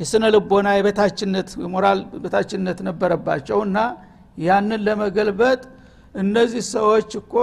የስነ 0.00 0.24
ልቦና 0.34 0.68
የበታችነት 0.76 1.48
የሞራል 1.62 2.00
በታችነት 2.22 2.78
ነበረባቸው 2.88 3.58
እና 3.66 3.78
ያንን 4.38 4.80
ለመገልበጥ 4.86 5.60
እነዚህ 6.14 6.62
ሰዎች 6.72 7.10
እኮ 7.20 7.34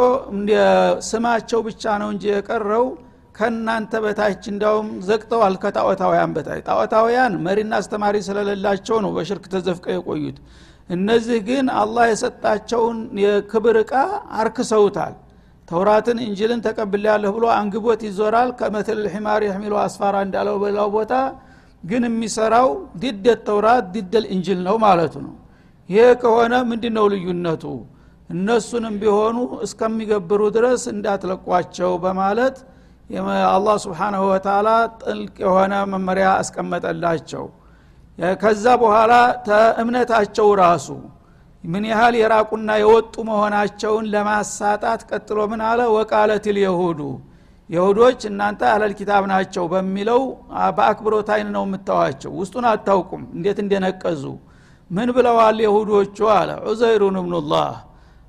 ስማቸው 1.10 1.60
ብቻ 1.67 1.93
ነው 2.01 2.10
እንጂ 2.13 2.25
የቀረው 2.34 2.86
ከእናንተ 3.36 3.93
በታች 4.05 4.43
እንዳውም 4.51 4.88
ዘግተዋል 5.08 5.53
ከጣዖታውያን 5.62 6.32
በታች። 6.36 6.62
ጣዖታውያን 6.67 7.34
መሪና 7.45 7.73
አስተማሪ 7.82 8.15
ስለሌላቸው 8.27 8.97
ነው 9.05 9.12
በሽርክ 9.17 9.45
ተዘፍቀው 9.53 9.93
የቆዩት። 9.95 10.38
እነዚህ 10.89 11.39
ግን 11.47 11.65
አላህ 11.82 12.05
የሰጣቸውን 12.12 12.97
የክብር 13.23 13.77
እቃ 13.84 13.93
አርክሰውታል 14.39 15.15
ተውራትን 15.69 16.17
እንጅልን 16.23 16.62
ተቀብላለሁ 16.65 17.32
ብሎ 17.36 17.45
አንግቦት 17.58 18.01
ይዞራል። 18.08 18.49
ከመትል 18.60 19.01
ሒማር 19.13 19.41
የሕሚሉ 19.47 19.73
አስፋራ 19.84 20.15
እንዳለው 20.25 20.55
በላው 20.63 20.89
ቦታ 20.95 21.13
ግን 21.84 22.03
የሚሰራው 22.08 22.69
ዲደት 23.01 23.41
ተውራት 23.47 23.86
ዲደል 23.95 24.25
እንጅል 24.34 24.60
ነው 24.67 24.75
ማለቱ 24.86 25.13
ነው። 25.25 25.36
ይሄ 25.89 26.08
ከሆነ 26.21 26.53
ምንድ 26.69 26.84
ነው 26.97 27.05
ልዩነቱ? 27.13 27.63
እነሱንም 28.29 28.95
ቢሆኑ 29.01 29.38
እስከሚገብሩ 29.65 30.41
ድረስ 30.58 30.82
እንዳትለቋቸው 30.93 31.91
በማለት 32.03 32.58
አላህ 33.53 33.75
ስብሓናሁ 33.86 34.23
ወተላ 34.32 34.67
ጥልቅ 35.01 35.36
የሆነ 35.45 35.73
መመሪያ 35.93 36.27
አስቀመጠላቸው። 36.41 37.45
ከዛ 38.39 38.65
በኋላ 38.82 39.13
እምነታቸው 39.82 40.47
ራሱ 40.62 40.88
ምን 41.63 41.84
ያህል 41.89 42.15
የራቁና 42.19 42.69
የወጡ 42.82 43.15
መሆናቸውን 43.30 44.06
ለማሳጣት 44.13 45.02
ቀጥሎ 45.10 45.39
ምን 45.52 45.62
አለ? 45.69 45.80
ወቃለት 45.95 46.45
ልየሁዱ። 46.56 47.00
የሁዶች 47.69 48.22
እናንተ 48.30 48.62
አለል 48.74 48.93
ኪታብ 49.00 49.24
ናቸው 49.32 49.65
በሚለው 49.74 50.22
በአክብሮት 50.78 51.28
አይን 51.36 51.50
ነው 51.56 51.63
የምታዋቸው 51.67 52.32
ውስጡን 52.39 52.65
አታውቁም። 52.69 53.24
እንዴት 53.36 53.58
እንደነቀዙ 53.63 54.24
ምን 54.91 55.10
ብለዋል 55.15 55.58
የሁዶቹ 55.65 56.17
አለ? 56.36 56.50
ዑዘይሩን 56.65 57.17
እብኑላህ 57.22 57.69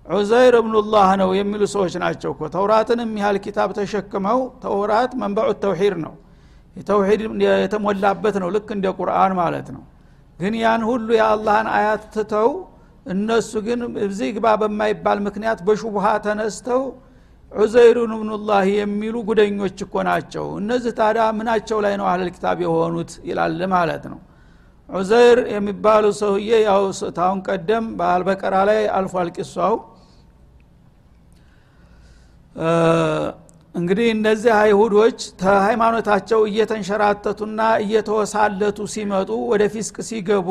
ዑዘይር 0.07 0.55
እብኑላህ 0.61 1.09
ነው 1.21 1.31
የሚሉ 1.39 1.63
ሰዎች 1.75 1.95
ናቸው 2.03 2.31
እኮ። 2.35 2.43
ተውራትን 2.55 3.01
የሚያህል 3.05 3.37
ኪታብ 3.45 3.71
ተሸክመው 3.79 4.41
ተውራት 4.63 5.13
መንበዑ 5.21 5.49
ተውሂድ 5.65 5.95
ነው። 6.05 6.15
ተውሂድ 6.87 7.21
የተሞላበት 7.63 8.37
ነው። 8.43 8.49
ልክ 8.55 8.69
እንደ 8.77 8.87
ቁርአን 8.99 9.33
ማለት 9.41 9.69
ነው። 9.77 9.83
ግን 10.39 10.55
ያን 10.61 10.83
ሁሉ 10.89 11.09
የአላህን 11.19 11.69
አያት 11.77 12.05
ትተው 12.15 12.51
እነሱ 13.07 13.53
ግን 13.67 13.81
እዚህ 14.07 14.29
ግባ 14.37 14.47
በማይባል 14.61 15.19
ምክንያት 15.27 15.59
በሹቡሃ 15.67 16.07
ተነስተው 16.25 16.83
ዑዘይሩን 17.53 18.13
እብኑላህ 18.17 18.65
የሚሉ 18.75 19.17
ጉደኞች 19.29 19.79
እኮ 19.85 19.95
ናቸው። 20.09 20.47
እነዚህ 20.61 20.93
ታዲያ 20.99 21.25
ምናቸው 21.39 21.79
ላይ 21.85 21.95
ነው 22.01 22.07
አህለል 22.11 22.31
ኪታብ 22.35 22.59
የሆኑት? 22.65 23.13
ይላል 23.29 23.61
ማለት 23.75 24.05
ነው። 24.13 24.21
ዑዘይር 24.89 25.39
የሚባሉ 25.55 26.05
ሰውዬ 26.21 26.51
ያው 26.69 26.85
ታሁን 27.19 27.41
ቀደም 27.49 27.85
በአልበቀራ 27.99 28.55
ላይ 28.71 28.81
አልፏል 28.97 29.29
ቂሷው 29.37 29.75
እንግዲህ 33.75 34.07
እነዚህ 34.15 34.53
አይሁዶች 34.61 35.19
ከሃይማኖታቸው 35.41 36.41
እየተንሸራተቱና 36.49 37.61
እየተወሳለቱ 37.85 38.79
ሲመጡ 38.95 39.31
ወደ 39.53 39.63
ፊስቅ 39.75 39.97
ሲገቡ 40.09 40.49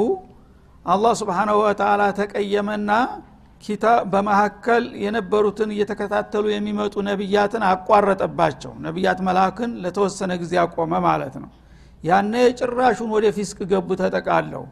አላህ 0.86 1.14
ስብሓናሁ 1.20 1.58
ወተላ 1.62 2.02
ተቀየመና 2.20 2.92
ኪታ 3.64 3.86
በመካከል 4.12 4.84
የነበሩትን 5.04 5.70
እየተከታተሉ 5.76 6.46
የሚመጡ 6.52 6.96
ነቢያትን 7.08 7.64
አቋረጠባቸው። 7.70 8.72
ነቢያት 8.86 9.20
መላክን 9.28 9.72
ለተወሰነ 9.84 10.32
ጊዜ 10.44 10.54
አቆመ 10.64 10.94
ማለት 11.08 11.36
ነው። 11.44 11.50
ያነ 12.04 12.34
ጭራሹን 12.60 13.10
ወደ 13.16 13.26
ፊስቅ 13.38 13.60
ገቡ 13.72 13.90
ተጠቃለው። 14.02 14.64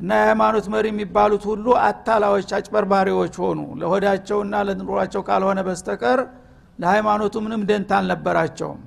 እና 0.00 0.10
የሃይማኖት 0.20 0.66
መሪ 0.74 0.86
የሚባሉት 0.92 1.44
ሁሉ 1.50 1.66
አታላዎች 1.86 2.50
አጭበርባሪዎች 2.56 3.34
ሆኑ። 3.42 3.60
ለሆዳቸውና 3.80 4.54
ለኑሯቸው 4.68 5.22
ካልሆነ 5.28 5.60
በስተቀር 5.68 6.20
ለሃይማኖቱ 6.78 7.34
ምንም 7.44 7.62
ደንታ 7.70 7.92
አልነበራቸውም 8.00 8.80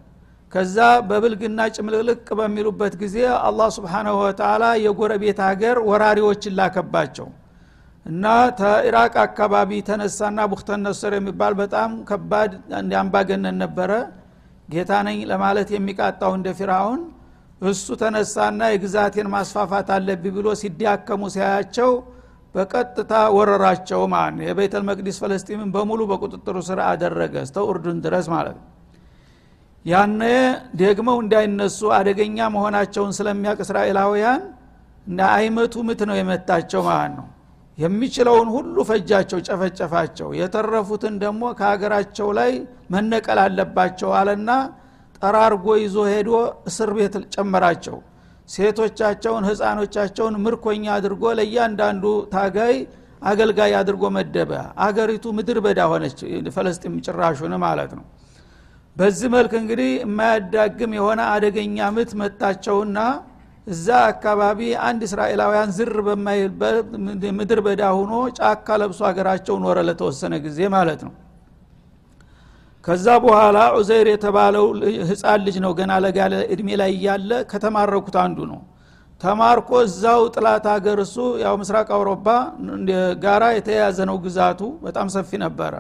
ከዛ 0.52 0.78
በብልግና 1.10 1.60
ጭምልቅልቅ 1.76 2.28
በሚሉበት 2.38 2.94
ጊዜ 3.02 3.18
አላህ 3.48 3.68
ስብሓናሁ 3.76 4.16
ወተላ 4.22 4.64
የጎረቤት 4.84 5.40
ሀገር 5.48 5.78
ወራሪዎችን 5.90 6.56
ላከባቸው። 6.60 7.28
እና 8.06 8.26
ተኢራቅ 8.60 9.14
አካባቢ 9.26 9.72
ተነሳና 9.90 10.40
ቡክተን 10.52 10.82
ነሰር 10.88 11.14
የሚባል 11.18 11.54
በጣም 11.62 11.92
ከባድ 12.10 12.52
አምባገነን 13.02 13.60
ነበረ። 13.64 13.92
ጌታ 14.70 14.92
ነኝ 15.08 15.20
ለማለት 15.32 15.70
የሚቃጣው 15.76 16.32
እንደ 16.38 16.50
ፊራውን 16.58 17.02
እሱ 17.70 17.88
ተነሳና 18.02 18.62
የግዛቴን 18.72 19.30
ማስፋፋት 19.34 19.88
አለብኝ 19.96 20.34
ብሎ 20.38 20.50
ሲዳከሙ 20.60 21.22
ሲያያቸው 21.36 21.92
በቀጥታ 22.56 23.14
ወረራቸው 23.36 24.02
ማለት 24.14 24.42
የቤተል 24.48 24.84
መቅዲስ 24.90 25.18
ፈለስጢምን 25.24 25.70
በሙሉ 25.76 26.02
በቁጥጥሩ 26.12 26.58
ስር 26.68 26.80
አደረገ 26.88 27.36
እስተ 27.46 27.58
ኡርዱን 27.68 27.98
ድረስ 28.06 28.28
ማለት 28.36 28.56
ነው 28.60 28.69
ያነ 29.86 30.22
ደግመው 30.80 31.18
እንዳይነሱ 31.24 31.80
አደገኛ 31.98 32.48
መሆናቸውን 32.56 33.12
ስለሚያውቅ 33.18 33.60
እስራኤላውያን 33.66 34.42
እንደ 35.08 35.22
አይመቱ 35.36 35.84
ምት 35.88 36.02
ነው 36.10 36.16
የመታቸው 36.20 36.82
ማለት 36.90 37.14
ነው። 37.20 37.28
የሚችለውን 37.78 38.48
ሁሉ 38.56 38.76
ፈጃቸው 38.90 39.40
ጨፈጨፋቸው። 39.48 40.30
የተረፉትን 40.40 41.16
ደግሞ 41.24 41.44
ከሀገራቸው 41.60 42.30
ላይ 42.40 42.52
መነቀል 42.94 43.40
አለባቸው 43.46 44.10
አለና 44.20 44.50
ጠራርጎ 45.20 45.68
ይዞ 45.82 45.98
ሄዶ 46.12 46.32
እስር 46.70 46.90
ቤት 46.98 47.16
ጨመራቸው። 47.36 47.98
ሴቶቻቸውን 48.50 49.44
ህፃኖቻቸውን 49.50 50.36
ምርኮኛ 50.46 50.86
አድርጎ 50.96 51.24
ለእያንዳንዱ 51.40 52.04
ታጋይ 52.34 52.76
አገልጋይ 53.24 53.74
አድርጎ 53.80 54.04
መደበ። 54.18 54.52
አገሪቱ 54.86 55.26
ምድር 55.38 55.58
በዳ 55.66 55.80
ሆነች 55.92 56.20
ፈለስጢም 56.56 56.96
ጭራሹን 57.06 57.54
ማለት 57.66 57.92
ነው 57.98 58.06
በዚህ 59.00 59.28
መልክ 59.34 59.54
እንግዲህ 59.60 59.90
የማያዳግም 59.98 60.92
የሆነ 60.98 61.20
አደገኛ 61.34 61.88
ምት 61.96 62.12
መጣቸውና 62.22 62.98
እዛ 63.68 63.88
አካባቢ 64.10 64.60
አንድ 64.88 65.02
እስራኤላውያን 65.08 65.70
ዝር 65.78 65.96
በማይልበት 66.08 66.86
ምድር 67.40 67.60
በዳ 67.66 67.84
ሁኖ 67.98 68.14
ጫካ 68.38 68.78
ለብሶ 68.82 69.00
ሀገራቸው 69.10 69.56
ኖረ 69.64 69.80
ለተወሰነ 69.90 70.34
ጊዜ 70.46 70.60
ማለት 70.76 71.02
ነው። 71.08 71.14
ከዛ 72.86 73.08
በኋላ 73.24 73.58
ዑዘይር 73.78 74.08
የተባለው 74.12 74.66
ህፃን 75.10 75.42
ልጅ 75.48 75.58
ነው። 75.66 75.72
ገና 75.80 75.94
ለጋለ 76.06 76.36
እድሜ 76.54 76.70
ላይ 76.82 76.92
እያለ 76.98 77.32
ከተማረኩት 77.52 78.18
አንዱ 78.24 78.40
ነው። 78.52 78.60
ተማርኮ 79.22 79.70
እዛው 79.86 80.22
ጥላት 80.36 80.66
ሀገር 80.74 81.00
እሱ 81.06 81.16
ያው 81.44 81.56
ምስራቅ 81.62 81.88
አውሮፓ 81.96 82.28
ጋራ 83.24 83.46
የተያያዘ 83.56 84.00
ነው 84.12 84.18
ግዛቱ። 84.26 84.62
በጣም 84.86 85.08
ሰፊ 85.16 85.32
ነበረ 85.46 85.74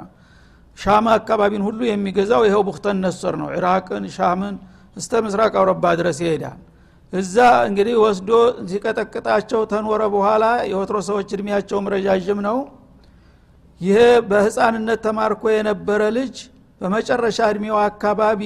ሻም 0.79 1.05
አካባቢን 1.13 1.63
ሁሉ 1.67 1.79
የሚገዛው 1.87 2.41
ይኸው 2.47 2.63
ቡክተን 2.67 2.97
ነሰር 3.03 3.35
ነው። 3.41 3.49
ኢራቅን 3.55 4.03
ሻምን 4.15 4.55
እስተ 4.97 5.11
ምስራቅ 5.25 5.53
አውሮፓ 5.59 5.83
ድረስ 5.99 6.17
ይሄዳል። 6.23 6.59
እዛ 7.13 7.35
እንግዲህ 7.67 7.95
ወስዶ 8.03 8.29
ሲቀጠቅጣቸው 8.69 9.61
ተኖረ 9.71 10.01
በኋላ 10.15 10.43
የወትሮ 10.71 10.97
ሰዎች 11.07 11.29
እድሜያቸውም 11.35 11.85
ረዣዥም 11.93 12.39
ነው። 12.47 12.57
ይሄ 13.81 13.97
በህፃንነት 14.29 14.99
ተማርኮ 15.05 15.43
የነበረ 15.51 16.01
ልጅ 16.17 16.35
በመጨረሻ 16.81 17.39
እድሜው 17.51 17.77
አካባቢ 17.85 18.41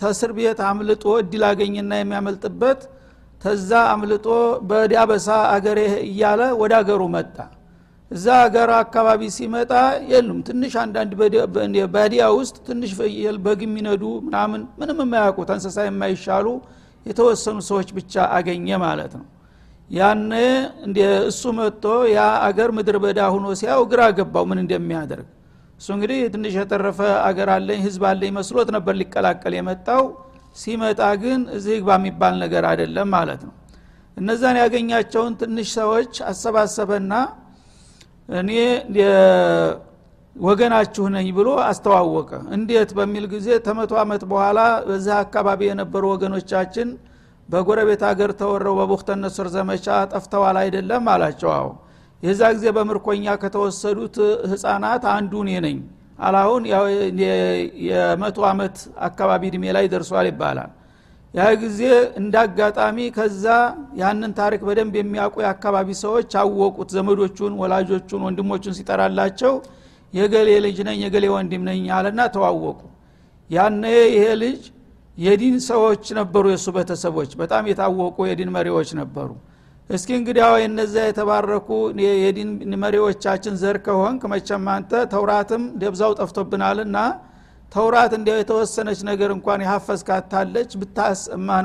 ተስር 0.00 0.30
ቤት 0.38 0.60
አምልጦ 0.68 1.04
እድል 1.20 1.42
አገኝና 1.48 1.92
የሚያመልጥበት 1.98 2.80
ተዛ 3.42 3.70
አምልጦ 3.92 4.26
በዳበሳ 4.68 5.26
አገሬ 5.54 5.80
እያለ 6.06 6.42
ወደ 6.60 6.72
አገሩ 6.80 7.02
መጣ 7.14 7.36
እዛ 8.10 8.26
አገር 8.42 8.70
አካባቢ 8.76 9.22
ሲመጣ 9.36 9.72
የሉም። 10.10 10.40
ትንሽ 10.48 10.74
አንዳንድ 10.82 11.12
ባዲያ 11.94 12.24
ውስጥ 12.36 12.56
ትንሽ 12.68 12.90
በግ 13.46 13.60
የሚነዱ 13.66 14.02
ምናምን 14.26 14.60
ምንም 14.80 14.98
የማያውቁት 15.04 15.48
እንስሳ 15.54 15.86
የማይሻሉ 15.86 16.46
የተወሰኑ 17.06 17.58
ሰዎች 17.70 17.88
ብቻ 17.98 18.14
አገኘ 18.36 18.68
ማለት 18.84 19.12
ነው። 19.18 19.26
ያነ 19.90 20.32
እሱ 21.30 21.42
መጥቶ 21.58 21.84
ያ 22.12 22.20
አገር 22.46 22.70
ምድር 22.76 22.96
በዳ 23.02 23.20
ሁኖ 23.34 23.46
ሲያው 23.60 23.82
ግራ 23.92 24.02
ገባው 24.18 24.44
ምን 24.50 24.60
እንደሚያደርግ። 24.62 25.26
እሱ 25.80 25.88
እንግዲህ 25.96 26.18
ትንሽ 26.34 26.54
የተረፈ 26.58 26.98
አገር 27.26 27.48
አለኝ 27.56 27.80
ህዝብ 27.86 28.02
አለኝ 28.10 28.30
መስሎት 28.38 28.68
ነበር 28.76 28.94
ሊቀላቀል 29.00 29.54
የመጣው። 29.58 30.04
ሲመጣ 30.56 31.00
ግን 31.22 31.40
እዚህ 31.56 31.74
ግባ 31.80 31.90
የሚባል 31.98 32.34
ነገር 32.42 32.64
አይደለም 32.70 33.08
ማለት 33.16 33.40
ነው። 33.46 33.54
እነዛን 34.16 34.56
ያገኛቸውን 34.62 35.32
ትንሽ 35.40 35.68
ሰዎች 35.78 36.12
አሰባሰበና 36.30 37.12
እኔ 38.28 38.50
ወገናችሁ 40.36 41.04
ነኝ 41.14 41.28
ብሎ 41.36 41.48
አስተዋወቀ። 41.66 42.30
እንዴት 42.56 42.90
በሚል 42.98 43.24
ጊዜ 43.34 43.48
ተመቶ 43.66 43.92
ዓመት 44.02 44.22
በኋላ 44.30 44.58
በዚህ 44.88 45.14
አካባቢ 45.22 45.60
የነበሩ 45.68 46.04
ወገኖቻችን 46.12 46.88
በጎረቤት 47.48 48.02
ሀገር 48.08 48.30
ተወረው 48.40 48.74
በቡክተን 48.80 49.20
ነስር 49.24 49.48
ዘመቻ 49.54 49.86
ጠፍተዋል 50.12 50.56
አይደለም 50.62 51.04
አላቸው። 51.12 51.50
አዎ። 51.56 51.68
የዛ 52.22 52.42
ጊዜ 52.56 52.66
በምርኮኛ 52.76 53.26
ከተወሰዱት 53.42 54.16
ህፃናት 54.52 55.04
አንዱ 55.14 55.32
እኔ 55.44 55.52
ነኝ። 55.66 55.78
አላሁን 56.18 56.62
የመቶ 57.88 58.38
ዓመት 58.50 58.76
አካባቢ 59.08 59.42
እድሜ 59.50 59.64
ላይ 59.76 59.86
ደርሷል 59.92 60.28
ይባላል 60.30 60.70
ያ 61.36 61.46
ጊዜ 61.62 61.80
እንደ 62.20 62.34
አጋጣሚ 62.42 62.98
ከዛ 63.16 63.44
ያንን 64.00 64.30
ታሪክ 64.38 64.60
በደንብ 64.68 64.94
የሚያውቁ 64.98 65.36
የአካባቢ 65.44 65.88
ሰዎች 66.02 66.30
አወቁት። 66.42 66.88
ዘመዶቹን 66.96 67.54
ወላጆቹን 67.62 68.22
ወንድሞቹን 68.26 68.76
ሲጠራላቸው 68.78 69.52
የገሌ 70.12 70.50
ልጅ 70.66 70.78
ነኝ 70.88 70.98
የገሌ 71.04 71.26
ወንድም 71.34 71.62
ነኝ 71.68 71.82
አለና 71.96 72.20
ተዋወቁ። 72.34 72.80
ያነ 73.50 73.82
ይሄ 74.08 74.24
ልጅ 74.42 74.62
የዲን 75.18 75.58
ሰዎች 75.68 76.04
ነበሩ 76.18 76.44
የእሱ 76.52 76.66
ቤተሰቦች 76.76 77.30
በጣም 77.42 77.68
የታወቁ 77.70 78.16
የዲን 78.30 78.50
መሪዎች 78.56 78.90
ነበሩ። 79.00 79.28
እስኪ 79.90 80.10
እንግዲያው 80.18 80.54
የነዚያ 80.62 81.02
የተባረኩ 81.08 81.68
የዲን 82.22 82.50
መሪዎቻችን 82.84 83.54
ዘር 83.62 83.76
ከሆንክ 83.86 84.22
መቸም 84.32 84.64
አንተ 84.72 85.02
ተውራትም 85.12 85.64
ደብዛው 85.82 86.12
ጠፍቶብናልና 86.20 86.96
ተውራት 87.72 88.12
እንዲያው 88.16 88.38
የተወሰነች 88.40 89.00
ነገር 89.08 89.30
እንኳን 89.36 89.62
የሀፈዝ 89.64 90.00
ካታለች 90.08 90.70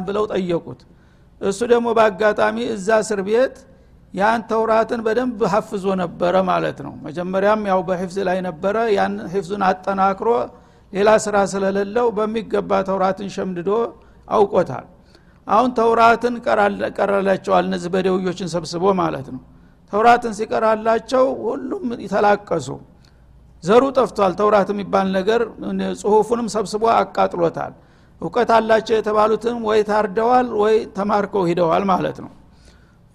ብለው 0.08 0.24
ጠየቁት። 0.34 0.80
እሱ 1.42 1.60
ደግሞ 1.72 1.88
በአጋጣሚ 1.98 2.58
እዛ 2.74 2.98
እስር 3.04 3.20
ቤት 3.28 3.56
ያን 4.14 4.42
ተውራትን 4.50 5.02
በደንብ 5.06 5.42
ሀፍዞ 5.54 5.86
ነበረ 6.02 6.36
ማለት 6.50 6.80
ነው። 6.86 6.94
መጀመሪያም 7.06 7.62
ያው 7.72 7.80
በሕፍዝ 7.88 8.18
ላይ 8.30 8.40
ነበረ። 8.48 8.76
ያን 8.96 9.14
ሕፍዙን 9.34 9.64
አጠናክሮ 9.68 10.30
ሌላ 10.94 11.10
ስራ 11.26 11.38
ስለሌለው 11.52 12.08
በሚገባ 12.18 12.82
ተውራትን 12.90 13.30
ሸምድዶ 13.36 13.70
አውቆታል። 14.28 14.86
አሁን 15.48 15.70
ተውራትን 15.78 16.36
ቀረላቸዋል 16.98 17.64
እነዚህ 17.70 17.90
በደውዮችን 17.96 18.50
ሰብስቦ 18.56 18.84
ማለት 19.02 19.28
ነው። 19.36 19.42
ተውራትን 19.94 20.34
ሲቀራላቸው 20.38 21.24
ሁሉም 21.46 21.86
ተላቀሱ 22.12 22.68
ዘሩ 23.64 23.84
ጠፍቷል 23.98 24.34
ተውራት 24.40 24.70
የሚባል 24.74 25.08
ነገር 25.18 25.42
ጽሁፉንም 26.02 26.48
ሰብስቦ 26.56 26.84
አቃጥሎታል። 26.96 27.74
እውቀት 28.22 28.50
አላቸው 28.56 28.96
የተባሉትም 28.98 29.58
ወይ 29.68 29.80
ታርደዋል 29.90 30.48
ወይ 30.62 30.76
ተማርከው 30.98 31.44
ሂደዋል 31.50 31.84
ማለት 31.92 32.18
ነው። 32.24 32.32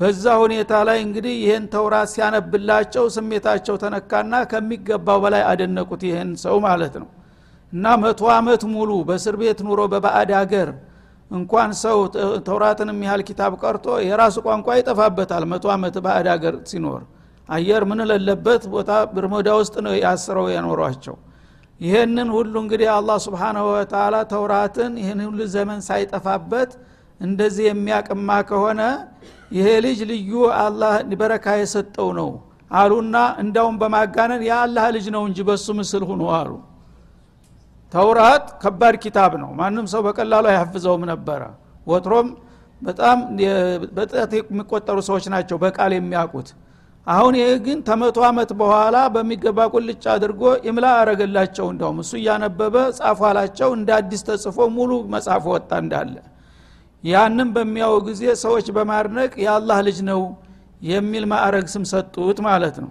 በዛ 0.01 0.25
ሁኔታ 0.43 0.73
ላይ 0.89 0.99
እንግዲህ 1.05 1.35
ይህን 1.43 1.65
ተውራት 1.75 2.09
ሲያነብላቸው 2.15 3.05
ስሜታቸው 3.15 3.77
ተነካና 3.83 4.35
ከሚገባው 4.51 5.19
በላይ 5.25 5.43
አደነቁት 5.51 6.03
ይህን 6.09 6.31
ሰው 6.45 6.57
ማለት 6.67 6.97
ነው። 7.03 7.09
እና 7.73 7.95
መቶ 8.03 8.23
አመት 8.35 8.63
ሙሉ 8.75 8.91
በእስር 9.09 9.37
ቤት 9.41 9.61
ኑሮ 9.67 9.81
በባዕድ 9.93 10.31
ሀገር 10.41 10.69
እንኳን 11.31 11.71
ሰው 11.83 11.99
ተውራትን 12.47 12.91
የሚያህል 12.93 13.23
ኪታብ 13.29 13.53
ቀርቶ 13.63 13.87
የራሱ 14.09 14.37
ቋንቋ 14.47 14.69
ይጠፋበታል። 14.79 15.45
መቶ 15.53 15.67
አመት 15.75 15.97
ባዕድ 16.05 16.29
ሀገር 16.35 16.57
ሲኖር 16.71 17.01
አየር 17.49 17.83
ምን 17.89 18.01
ለለበት 18.11 18.63
ቦታ 18.73 18.91
ብርሞዳ 19.13 19.49
ውስጥ 19.61 19.75
ነው 19.87 19.95
ያስረው 19.99 20.47
የኖሯቸው 20.55 21.17
ይህንን 21.81 22.29
ሁሉ 22.35 22.55
እንግዲህ 22.63 22.89
አላህ 22.95 23.17
ስብሓናሁ 23.25 23.65
ወተላ 23.73 24.17
ተውራትን 24.31 24.93
ይህን 25.01 25.21
ሁሉ 25.27 25.41
ዘመን 25.55 25.81
ሳይጠፋበት 25.89 26.71
እንደዚህ 27.21 27.65
የሚያቅማ 27.69 28.31
ከሆነ 28.49 28.81
ይሄ 29.51 29.67
ልጅ 29.85 29.99
ልዩ 30.11 30.31
አላህ 30.61 30.93
በረካ 31.21 31.47
የሰጠው 31.61 32.09
ነው 32.19 32.31
አሉና 32.71 33.17
እንዳውም 33.43 33.77
በማጋነን 33.83 34.43
የአላህ 34.49 34.87
ልጅ 34.97 35.07
ነው 35.15 35.23
እንጂ 35.29 35.39
በሱ 35.49 35.67
ምስል 35.79 36.05
ሁኖ 36.09 36.23
አሉ። 36.39 36.51
ተውራት 37.93 38.47
ከባድ 38.63 38.95
ኪታብ 39.05 39.33
ነው። 39.43 39.51
ማንም 39.59 39.87
ሰው 39.93 40.01
በቀላሉ 40.07 40.45
አያፍዘውም 40.53 41.03
ነበረ። 41.13 41.43
ወትሮም 41.87 42.29
በጣም 42.83 43.19
በጣት 43.99 44.31
የሚቆጠሩ 44.39 44.97
ሰዎች 45.09 45.27
ናቸው 45.35 45.57
በቃል 45.63 45.93
የሚያውቁት 45.97 46.49
አሁን 47.07 47.35
ይህ 47.39 47.51
ግን 47.65 47.79
ተመቶ 47.89 48.19
ዓመት 48.29 48.51
በኋላ 48.61 48.97
በሚገባ 49.15 49.59
ቁልጭ 49.75 50.05
አድርጎ 50.15 50.41
ኢምላ 50.69 50.87
አረገላቸው። 51.01 51.67
እንደውም 51.73 51.99
እሱ 52.03 52.13
እያነበበ 52.21 52.75
ጻፏላቸው 52.99 53.71
እንደ 53.77 53.91
አዲስ 53.99 54.23
ተጽፎ 54.29 54.59
ሙሉ 54.77 54.93
መጽሐፍ 55.15 55.45
ወጣ 55.53 55.71
እንዳለ። 55.83 56.17
ያንም 57.05 57.49
በሚያው 57.57 57.95
ጊዜ 58.07 58.23
ሰዎች 58.43 58.69
በማድነቅ 58.77 59.33
የአላህ 59.45 59.79
ልጅ 59.89 59.99
ነው 60.11 60.21
የሚል 60.89 61.25
ማዕረግ 61.33 61.67
ስም 61.75 61.85
ሰጡት 61.93 62.39
ማለት 62.47 62.77
ነው። 62.85 62.91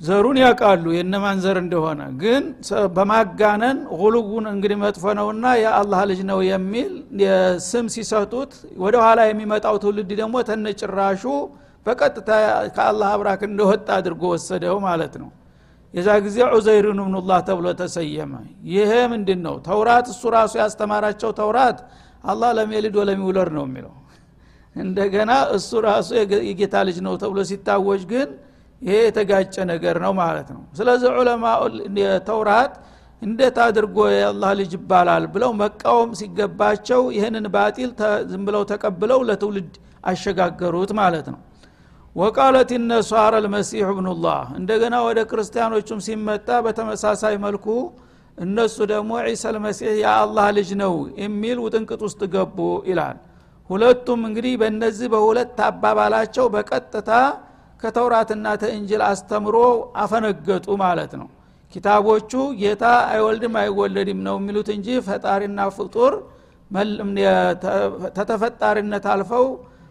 ዘሩን 0.00 0.36
ያውቃሉ 0.42 0.84
የነማን 0.96 1.38
ዘር 1.44 1.56
እንደሆነ። 1.62 2.00
ግን 2.20 2.42
በማጋነን 2.96 3.78
ሁሉጉን 4.00 4.44
እንግዲህ 4.52 4.78
መጥፎ 4.82 5.14
ነውና 5.18 5.46
የአላህ 5.62 6.00
ልጅ 6.10 6.20
ነው 6.28 6.40
የሚል 6.48 6.92
ስም 7.68 7.86
ሲሰጡት 7.94 8.52
ወደ 8.84 8.96
ኋላ 9.04 9.20
የሚመጣው 9.28 9.78
ትውልድ 9.84 10.12
ደግሞ 10.20 10.36
ተነጭራሹ 10.50 11.24
በቀጥታ 11.88 12.30
ከአላህ 12.76 13.08
አብራክ 13.14 13.42
እንደወጣ 13.48 13.88
አድርጎ 13.98 14.22
ወሰደው 14.34 14.76
ማለት 14.86 15.14
ነው። 15.22 15.30
የዛ 15.94 16.08
ጊዜ 16.24 16.38
ዑዘይርን 16.54 16.98
ብኑላህ 17.04 17.38
ተብሎ 17.48 17.66
ተሰየመ። 17.78 18.32
ይሄ 18.72 18.90
ምንድን 19.12 19.40
ነው 19.46 19.54
ተውራት 19.68 20.06
እሱ 20.12 20.22
ራሱ 20.34 20.52
ያስተማራቸው 20.62 21.30
ተውራት 21.38 21.78
አላህ 22.24 22.50
ለሚየልድ 22.58 22.94
ወለሚውለድ 23.00 23.50
ነው 23.56 23.64
የሚለው። 23.68 23.94
እንደገና 24.76 25.32
እሱ 25.56 25.70
ራሱ 25.86 26.08
የጌታ 26.48 26.76
ልጅ 26.88 26.98
ነው 27.06 27.14
ተብሎ 27.22 27.38
ሲታወጅ 27.50 28.02
ግን 28.12 28.28
ይሄ 28.82 28.96
የተጋጨ 29.06 29.54
ነገር 29.72 29.96
ነው 30.04 30.12
ማለት 30.20 30.48
ነው። 30.54 30.62
ስለዚህ 30.78 31.08
ዑለማ 31.20 31.44
ተውራት 32.28 32.74
እንዴት 33.22 33.56
አድርጎ 33.64 33.98
የአላህ 34.12 34.50
ልጅ 34.60 34.72
ይባላል 34.76 35.24
ብለው 35.34 35.50
መቃወም 35.62 36.10
ሲገባቸው 36.20 37.00
ይህንን 37.16 37.46
ባጢል 37.54 37.90
ዝም 38.30 38.42
ብለው 38.48 38.62
ተቀብለው 38.72 39.20
ለትውልድ 39.28 39.72
አሸጋገሩት 40.04 40.90
ማለት 41.00 41.26
ነው 41.32 41.40
ወቃለት 42.18 42.70
ነሷረ 42.84 43.34
ልመሲሕ 43.44 43.88
ብኑላህ 43.96 44.38
እንደገና 44.58 44.94
ወደ 45.06 45.18
ክርስቲያኖቹም 45.30 46.00
ሲመጣ 46.06 46.48
በተመሳሳይ 46.64 47.34
መልኩ 47.44 47.66
እነሱ 48.38 48.76
ደግሞ 48.92 49.10
ዒሳ 49.26 49.44
ልመሲሕ 49.54 49.90
የአላህ 50.00 50.46
ልጅ 50.58 50.70
ነው 50.82 50.92
የሚል 51.22 51.58
ውጥንቅጥ 51.64 52.00
ውስጥ 52.06 52.20
ገቡ 52.34 52.58
ይላል። 52.90 53.16
ሁለቱም 53.70 54.20
እንግዲህ 54.28 54.52
በእነዚህ 54.60 55.08
በሁለት 55.14 55.58
አባባላቸው 55.68 56.46
በቀጥታ 56.54 57.10
ከተውራትና 57.82 58.46
ተእንጅል 58.62 59.02
አስተምሮ 59.08 59.56
አፈነገጡ 60.02 60.66
ማለት 60.84 61.12
ነው። 61.20 61.28
ኪታቦቹ 61.72 62.32
ጌታ 62.60 62.84
አይወልድም 63.12 63.56
አይወለድም 63.62 64.20
ነው 64.26 64.36
የሚሉት 64.40 64.68
እንጂ 64.76 64.88
ፈጣሪና 65.08 65.60
ፍጡር 65.76 66.12
ተተፈጣሪነት 68.16 69.04
አልፈው 69.12 69.46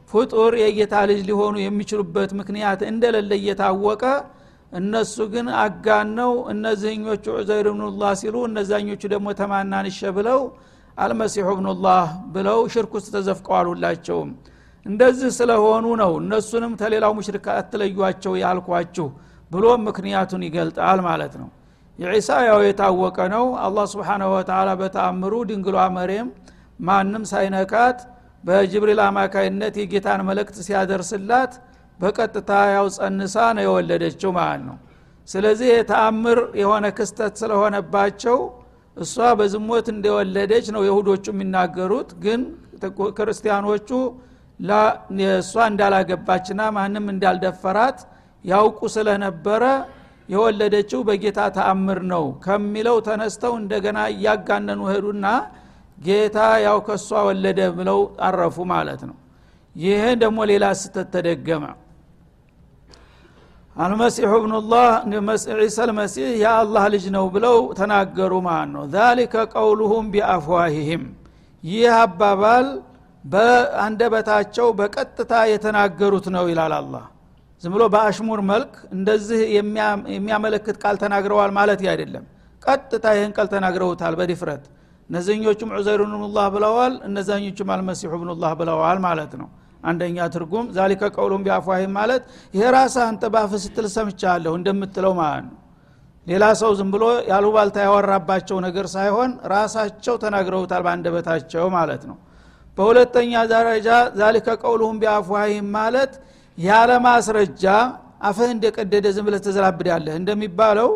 ፍጡር 0.09 0.53
የጌታ 0.61 0.95
ልጅ 1.09 1.21
ሊሆኑ 1.29 1.55
የሚችሉበት 1.61 2.31
ምክንያት 2.39 2.81
እንደሌለ 2.89 3.31
እየታወቀ 3.39 4.03
እነሱ 4.71 5.15
ግን 5.33 5.47
አጋነው። 5.61 6.31
እነዚህኞቹ 6.53 7.25
ዑዘይር 7.35 7.67
ብኑላህ 7.73 8.11
ሲሉ 8.21 8.35
እነዛኞቹ 8.49 9.01
ደግሞ 9.13 9.27
ተማናንሸ 9.39 9.99
ብለው 10.17 10.39
አልመሲሑ 10.97 11.47
ብኑላህ 11.59 12.03
ብለው 12.35 12.59
ሽርክ 12.73 12.91
ውስጥ 12.97 13.07
ተዘፍቀዋል 13.15 13.67
ሁላቸውም 13.71 14.29
እንደዚህ 14.85 15.29
ስለሆኑ 15.37 15.85
ነው 16.01 16.11
እነሱንም 16.21 16.73
ተሌላው 16.81 17.13
ሙሽሪክ 17.17 17.47
አትለዩቸው 17.55 18.33
ያልኳችሁ 18.41 19.07
ብሎ 19.51 19.65
ምክንያቱን 19.87 20.41
ይገልጣል 20.47 20.99
ማለት 21.07 21.33
ነው። 21.41 21.49
የዒሳ 21.99 22.29
ያው 22.47 22.59
የታወቀ 22.65 23.17
ነው። 23.33 23.45
አላህ 23.61 23.85
ስብሓናሁ 23.93 24.29
ወተላ 24.35 24.69
በተአምሩ 24.81 25.33
ድንግሏ 25.49 25.77
መሬም 25.95 26.27
ማንም 26.79 27.23
ሳይነካት 27.31 27.99
በጅብሪል 28.47 28.99
አማካይነት 29.05 29.75
የጌታን 29.81 30.21
መልእክት 30.27 30.57
ሲያደርስላት 30.67 31.53
በቀጥታ 31.99 32.51
ያው 32.75 32.88
ጸንሳ 32.97 33.36
ነው 33.57 33.63
የወለደችው 33.65 34.31
ማለት 34.38 34.62
ነው። 34.67 34.77
ስለዚህ 35.27 35.69
የተአምር 35.73 36.39
የሆነ 36.62 36.86
ክስተት 36.97 37.33
ስለሆነባቸው 37.41 38.38
እሷ 38.97 39.15
በዝሞት 39.39 39.88
እንደወለደች 39.93 40.67
ነው 40.75 40.81
የሁዶቹ 40.88 41.25
የሚናገሩት። 41.33 42.10
ግን 42.23 42.41
ክርስቲያኖቹ 43.17 43.89
እሷ 45.36 45.53
እንዳላገባችና 45.71 46.62
ማንም 46.77 47.05
እንዳልደፈራት 47.13 47.99
ያውቁ 48.45 48.79
ስለነበረ 48.95 49.63
የወለደችው 50.29 50.99
በጌታ 51.07 51.41
ተአምር 51.57 51.99
ነው 52.13 52.25
ከሚለው 52.45 52.97
ተነስተው 53.07 53.53
እንደገና 53.62 53.99
እያጋነኑ 54.13 54.81
ሄዱና 54.91 55.25
ጌታ 55.97 56.38
ያው 56.65 56.77
ከእሷ 56.88 57.10
ወለደ 57.27 57.60
ብለው 57.77 57.99
አረፉ 58.27 58.57
ማለት 58.71 59.01
ነው። 59.10 59.15
ይህ 59.75 60.03
ደግሞ 60.21 60.39
ሌላ 60.51 60.65
ስተት 60.81 61.07
ተደገመ። 61.13 61.63
አልመሲሑ 63.75 64.31
ብኑላህ 64.43 64.88
ዒሳ 65.62 65.77
ልመሲህ 65.89 66.29
የአላህ 66.43 66.83
ልጅ 66.93 67.05
ነው 67.15 67.25
ብለው 67.36 67.57
ተናገሩ 67.79 68.33
ማለት 68.47 68.69
ነው። 68.75 68.83
ዛሊከ 68.95 69.36
ቀውሉሁም 69.53 70.05
ቢአፍዋሂህም። 70.13 71.03
ይህ 71.63 71.91
አባባል 71.99 72.67
በአንደበታቸው 73.23 74.67
በቀጥታ 74.79 75.33
የተናገሩት 75.51 76.27
ነው 76.36 76.45
ይላል 76.51 76.73
አላህ። 76.79 77.05
ዝም 77.63 77.71
ብሎ 77.75 77.83
በአሽሙር 77.93 78.41
መልክ 78.49 78.73
እንደዚህ 78.95 79.39
የሚያመለክት 80.10 80.75
ቃል 80.83 80.95
ተናግረዋል 81.03 81.51
ማለት 81.57 81.79
አይደለም። 81.93 82.25
ቀጥታ 82.62 83.05
ይህን 83.15 83.31
ቃል 83.38 83.47
ተናግረውታል 83.53 84.13
በድፍረት 84.19 84.63
እነዚኞቹም 85.09 85.69
ዑዘይር 85.77 86.01
ብኑላህ 86.07 86.47
ብለዋል 86.55 86.93
እነዛኞቹም 87.07 87.69
አልመሲሑ 87.75 88.11
ብኑላህ 88.21 88.51
ብለዋል 88.59 88.99
ማለት 89.05 89.33
ነው። 89.41 89.47
አንደኛ 89.83 90.17
ትርጉም 90.33 90.65
ዛሊከ 90.77 91.01
ቀውሉም 91.15 91.41
ቢአፏሂም 91.45 91.91
ማለት 91.99 92.23
ይሄ 92.53 92.63
ራስህ 92.75 93.03
አንተ 93.09 93.23
ባፍ 93.33 93.51
ስትል 93.63 93.85
ሰምቻለሁ 93.95 94.53
እንደምትለው 94.59 95.13
ማለት 95.21 95.45
ነው። 95.47 95.57
ሌላ 96.27 96.45
ሰው 96.61 96.71
ዝም 96.79 96.89
ብሎ 96.93 97.03
ያሉባልታ 97.29 97.77
ያወራባቸው 97.85 98.57
ነገር 98.65 98.85
ሳይሆን 98.95 99.31
ራሳቸው 99.53 100.15
ተናግረውታል 100.23 100.81
በአንደበታቸው 100.85 101.65
ማለት 101.77 102.01
ነው። 102.09 102.17
በሁለተኛ 102.77 103.33
ደረጃ 103.53 103.87
ዛሊከ 104.19 104.47
ቀውሉሁም 104.63 104.97
ቢአፏሂም 105.03 105.67
ማለት 105.77 106.11
ያለ 106.57 106.91
ማስረጃ 107.05 107.65
አፍህ 108.27 108.49
እንደቀደደ 108.53 109.07
ዝም 109.15 109.25
ብለህ 109.27 109.41
ተዘላብዳለህ 109.47 110.15
እንደሚባለው 110.21 110.89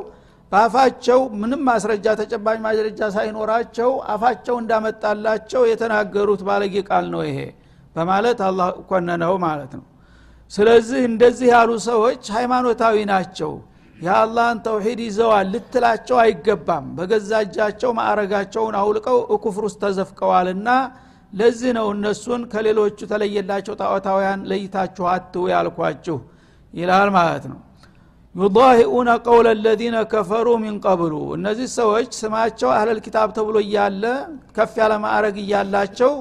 በአፋቸው 0.51 1.19
ምንም 1.41 1.61
ማስረጃ 1.67 2.05
ተጨባጭ 2.19 2.57
ማስረጃ 2.65 3.01
ሳይኖራቸው 3.15 3.91
አፋቸው 4.13 4.55
እንዳመጣላቸው 4.61 5.61
የተናገሩት 5.69 6.41
ባለጌ 6.47 6.75
ቃል 6.89 7.05
ነው 7.13 7.21
ይሄ 7.27 7.39
በማለት 7.95 8.39
አላህ 8.47 8.69
ኮነነው 8.89 9.33
ማለት 9.45 9.71
ነው። 9.77 9.85
ስለዚህ 10.51 11.01
እንደዚህ 11.09 11.49
ያሉ 11.55 11.71
ሰዎች 11.87 12.23
ሃይማኖታዊ 12.35 12.97
ናቸው። 13.11 13.51
የአላህን 13.97 14.59
ተውሂድ 14.65 14.99
ይዘዋል 15.05 15.47
ልትላቸው 15.53 16.17
አይገባም። 16.23 16.85
በገዛ 16.97 17.31
እጃቸው 17.45 17.91
ማዕረጋቸውን 17.97 18.75
አውልቀው 18.79 19.17
እኩፍር 19.35 19.63
ውስጥ 19.67 19.79
ተዘፍቀዋልና 19.83 20.69
ለዚህ 21.33 21.71
ነው 21.77 21.87
እነሱን 21.95 22.41
ከሌሎቹ 22.53 22.99
ተለየላቸው 23.11 23.75
ጣዖታውያን 23.81 24.39
ለይታችሁ 24.49 25.05
አትው 25.13 25.45
ያልኳችሁ 25.53 26.17
ይላል 26.73 27.09
ማለት 27.17 27.45
ነው 27.51 27.59
ዩዳሂኡነ 28.35 29.09
ቀውለ 29.25 29.47
ለዚነ 29.63 29.95
ከፈሩ 30.11 30.47
ሚን 30.61 30.75
ቀብሉ 30.85 31.13
እነዚህ 31.37 31.67
ሰዎች 31.79 32.09
ስማቸው 32.19 32.69
አህለል 32.75 32.99
ኪታብ 33.05 33.29
ተብሎ 33.37 33.57
እያለ 33.65 34.03
ከፍ 34.55 34.73
ያለ 34.81 34.93
ማዕረግ 35.03 35.37
እያላቸው 35.43 36.11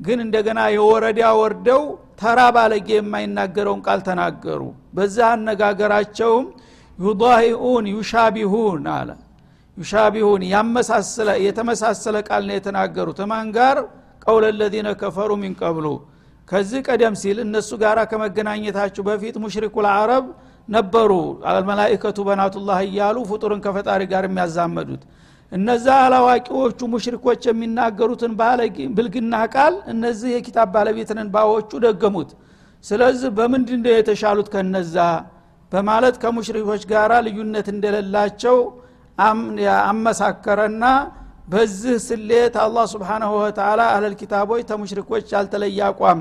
ግን 0.00 0.18
እንደገና 0.24 0.60
የወረዳ 0.74 1.20
ወርደው 1.40 1.82
ተራ 2.20 2.40
ባለጌ 2.56 2.88
የማይናገረውን 2.96 3.80
ቃል 3.86 4.00
ተናገሩ። 4.08 4.60
በዛ 4.96 5.18
አነጋገራቸውም 5.34 6.46
ዩዳሂኡን 6.98 7.86
ዩሻቢሁን 7.94 8.86
አለ። 8.94 9.10
ዩሻቢሁን 9.76 10.42
ያመሳሰለ 10.52 11.28
የተመሳሰለ 11.46 12.16
ቃል 12.28 12.42
ነው 12.48 12.56
የተናገሩት። 12.58 13.20
ማን 13.32 13.48
ጋር? 13.56 13.76
ቀውለ 14.24 14.44
ለዚነ 14.60 14.88
ከፈሩ 15.02 15.30
ሚን 15.42 15.52
ቀብሉ። 15.60 15.86
ከዚህ 16.48 16.80
ቀደም 16.88 17.14
ሲል 17.22 17.38
እነሱ 17.44 17.70
ጋር 17.82 17.98
ከመገናኘታችሁ 18.10 19.02
በፊት 19.08 19.36
ሙሽሪኩል 19.44 19.86
አረብ 19.92 20.26
ነበሩ። 20.68 21.12
አልመላይከቱ 21.50 22.18
በናቱላህ 22.28 22.78
እያሉ 22.86 23.16
ፍጡርን 23.30 23.60
ከፈጣሪ 23.64 24.02
ጋር 24.12 24.24
የሚያዛመዱት። 24.28 25.02
እነዛ 25.52 25.86
አላዋቂዎቹ 26.04 26.80
ሙሽሪኮች 26.94 27.42
የሚናገሩትን 27.48 28.32
ብልግና 28.96 29.34
ቃል 29.54 29.74
እነዚህ 29.92 30.30
የኪታብ 30.34 30.68
ባለቤትንን 30.74 31.28
ባዎቹ 31.34 31.70
ደገሙት። 31.84 32.30
ስለዚህ 32.84 33.30
በምንድን 33.38 33.80
ነው 33.84 33.92
የተሻሉት 33.94 34.48
ከነዛ? 34.54 34.96
በማለት 35.72 36.16
ከሙሽሪኮች 36.22 36.82
ጋር 36.92 37.10
ልዩነት 37.26 37.66
እንደሌላቸው 37.72 38.56
አመሳከረና 39.88 40.84
በዚህ 41.48 41.96
ስሌት 42.06 42.54
አላህ 42.64 42.84
ስብሓናሁ 42.92 43.30
ወተላ 43.38 43.80
አህለል 43.92 44.14
ኪታቦች 44.20 44.62
ተሙሽሪኮች 44.70 45.26
ያልተለየ 45.34 45.80
አቋም 45.88 46.20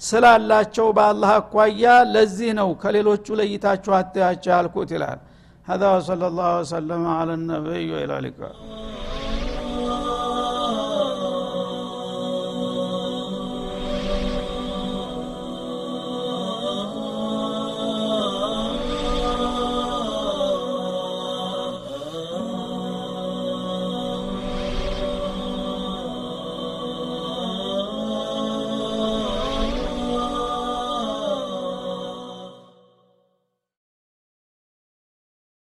ስላላቸው 0.00 0.86
በአላህ 0.98 1.30
አኳያ 1.40 1.84
ለዚህ 2.14 2.50
ነው 2.60 2.68
ከሌሎቹ 2.82 3.26
ለይታችሁ 3.40 3.92
አትያቸው 4.00 4.52
ያልኩት 4.56 4.90
ይላል 4.96 5.20
هذا 5.66 5.88
وصلى 5.96 6.26
الله 6.30 6.50
وسلم 6.60 7.02
على 7.18 7.32
النبي 7.38 7.84
وإلى 7.94 8.14
اللقاء 8.18 8.54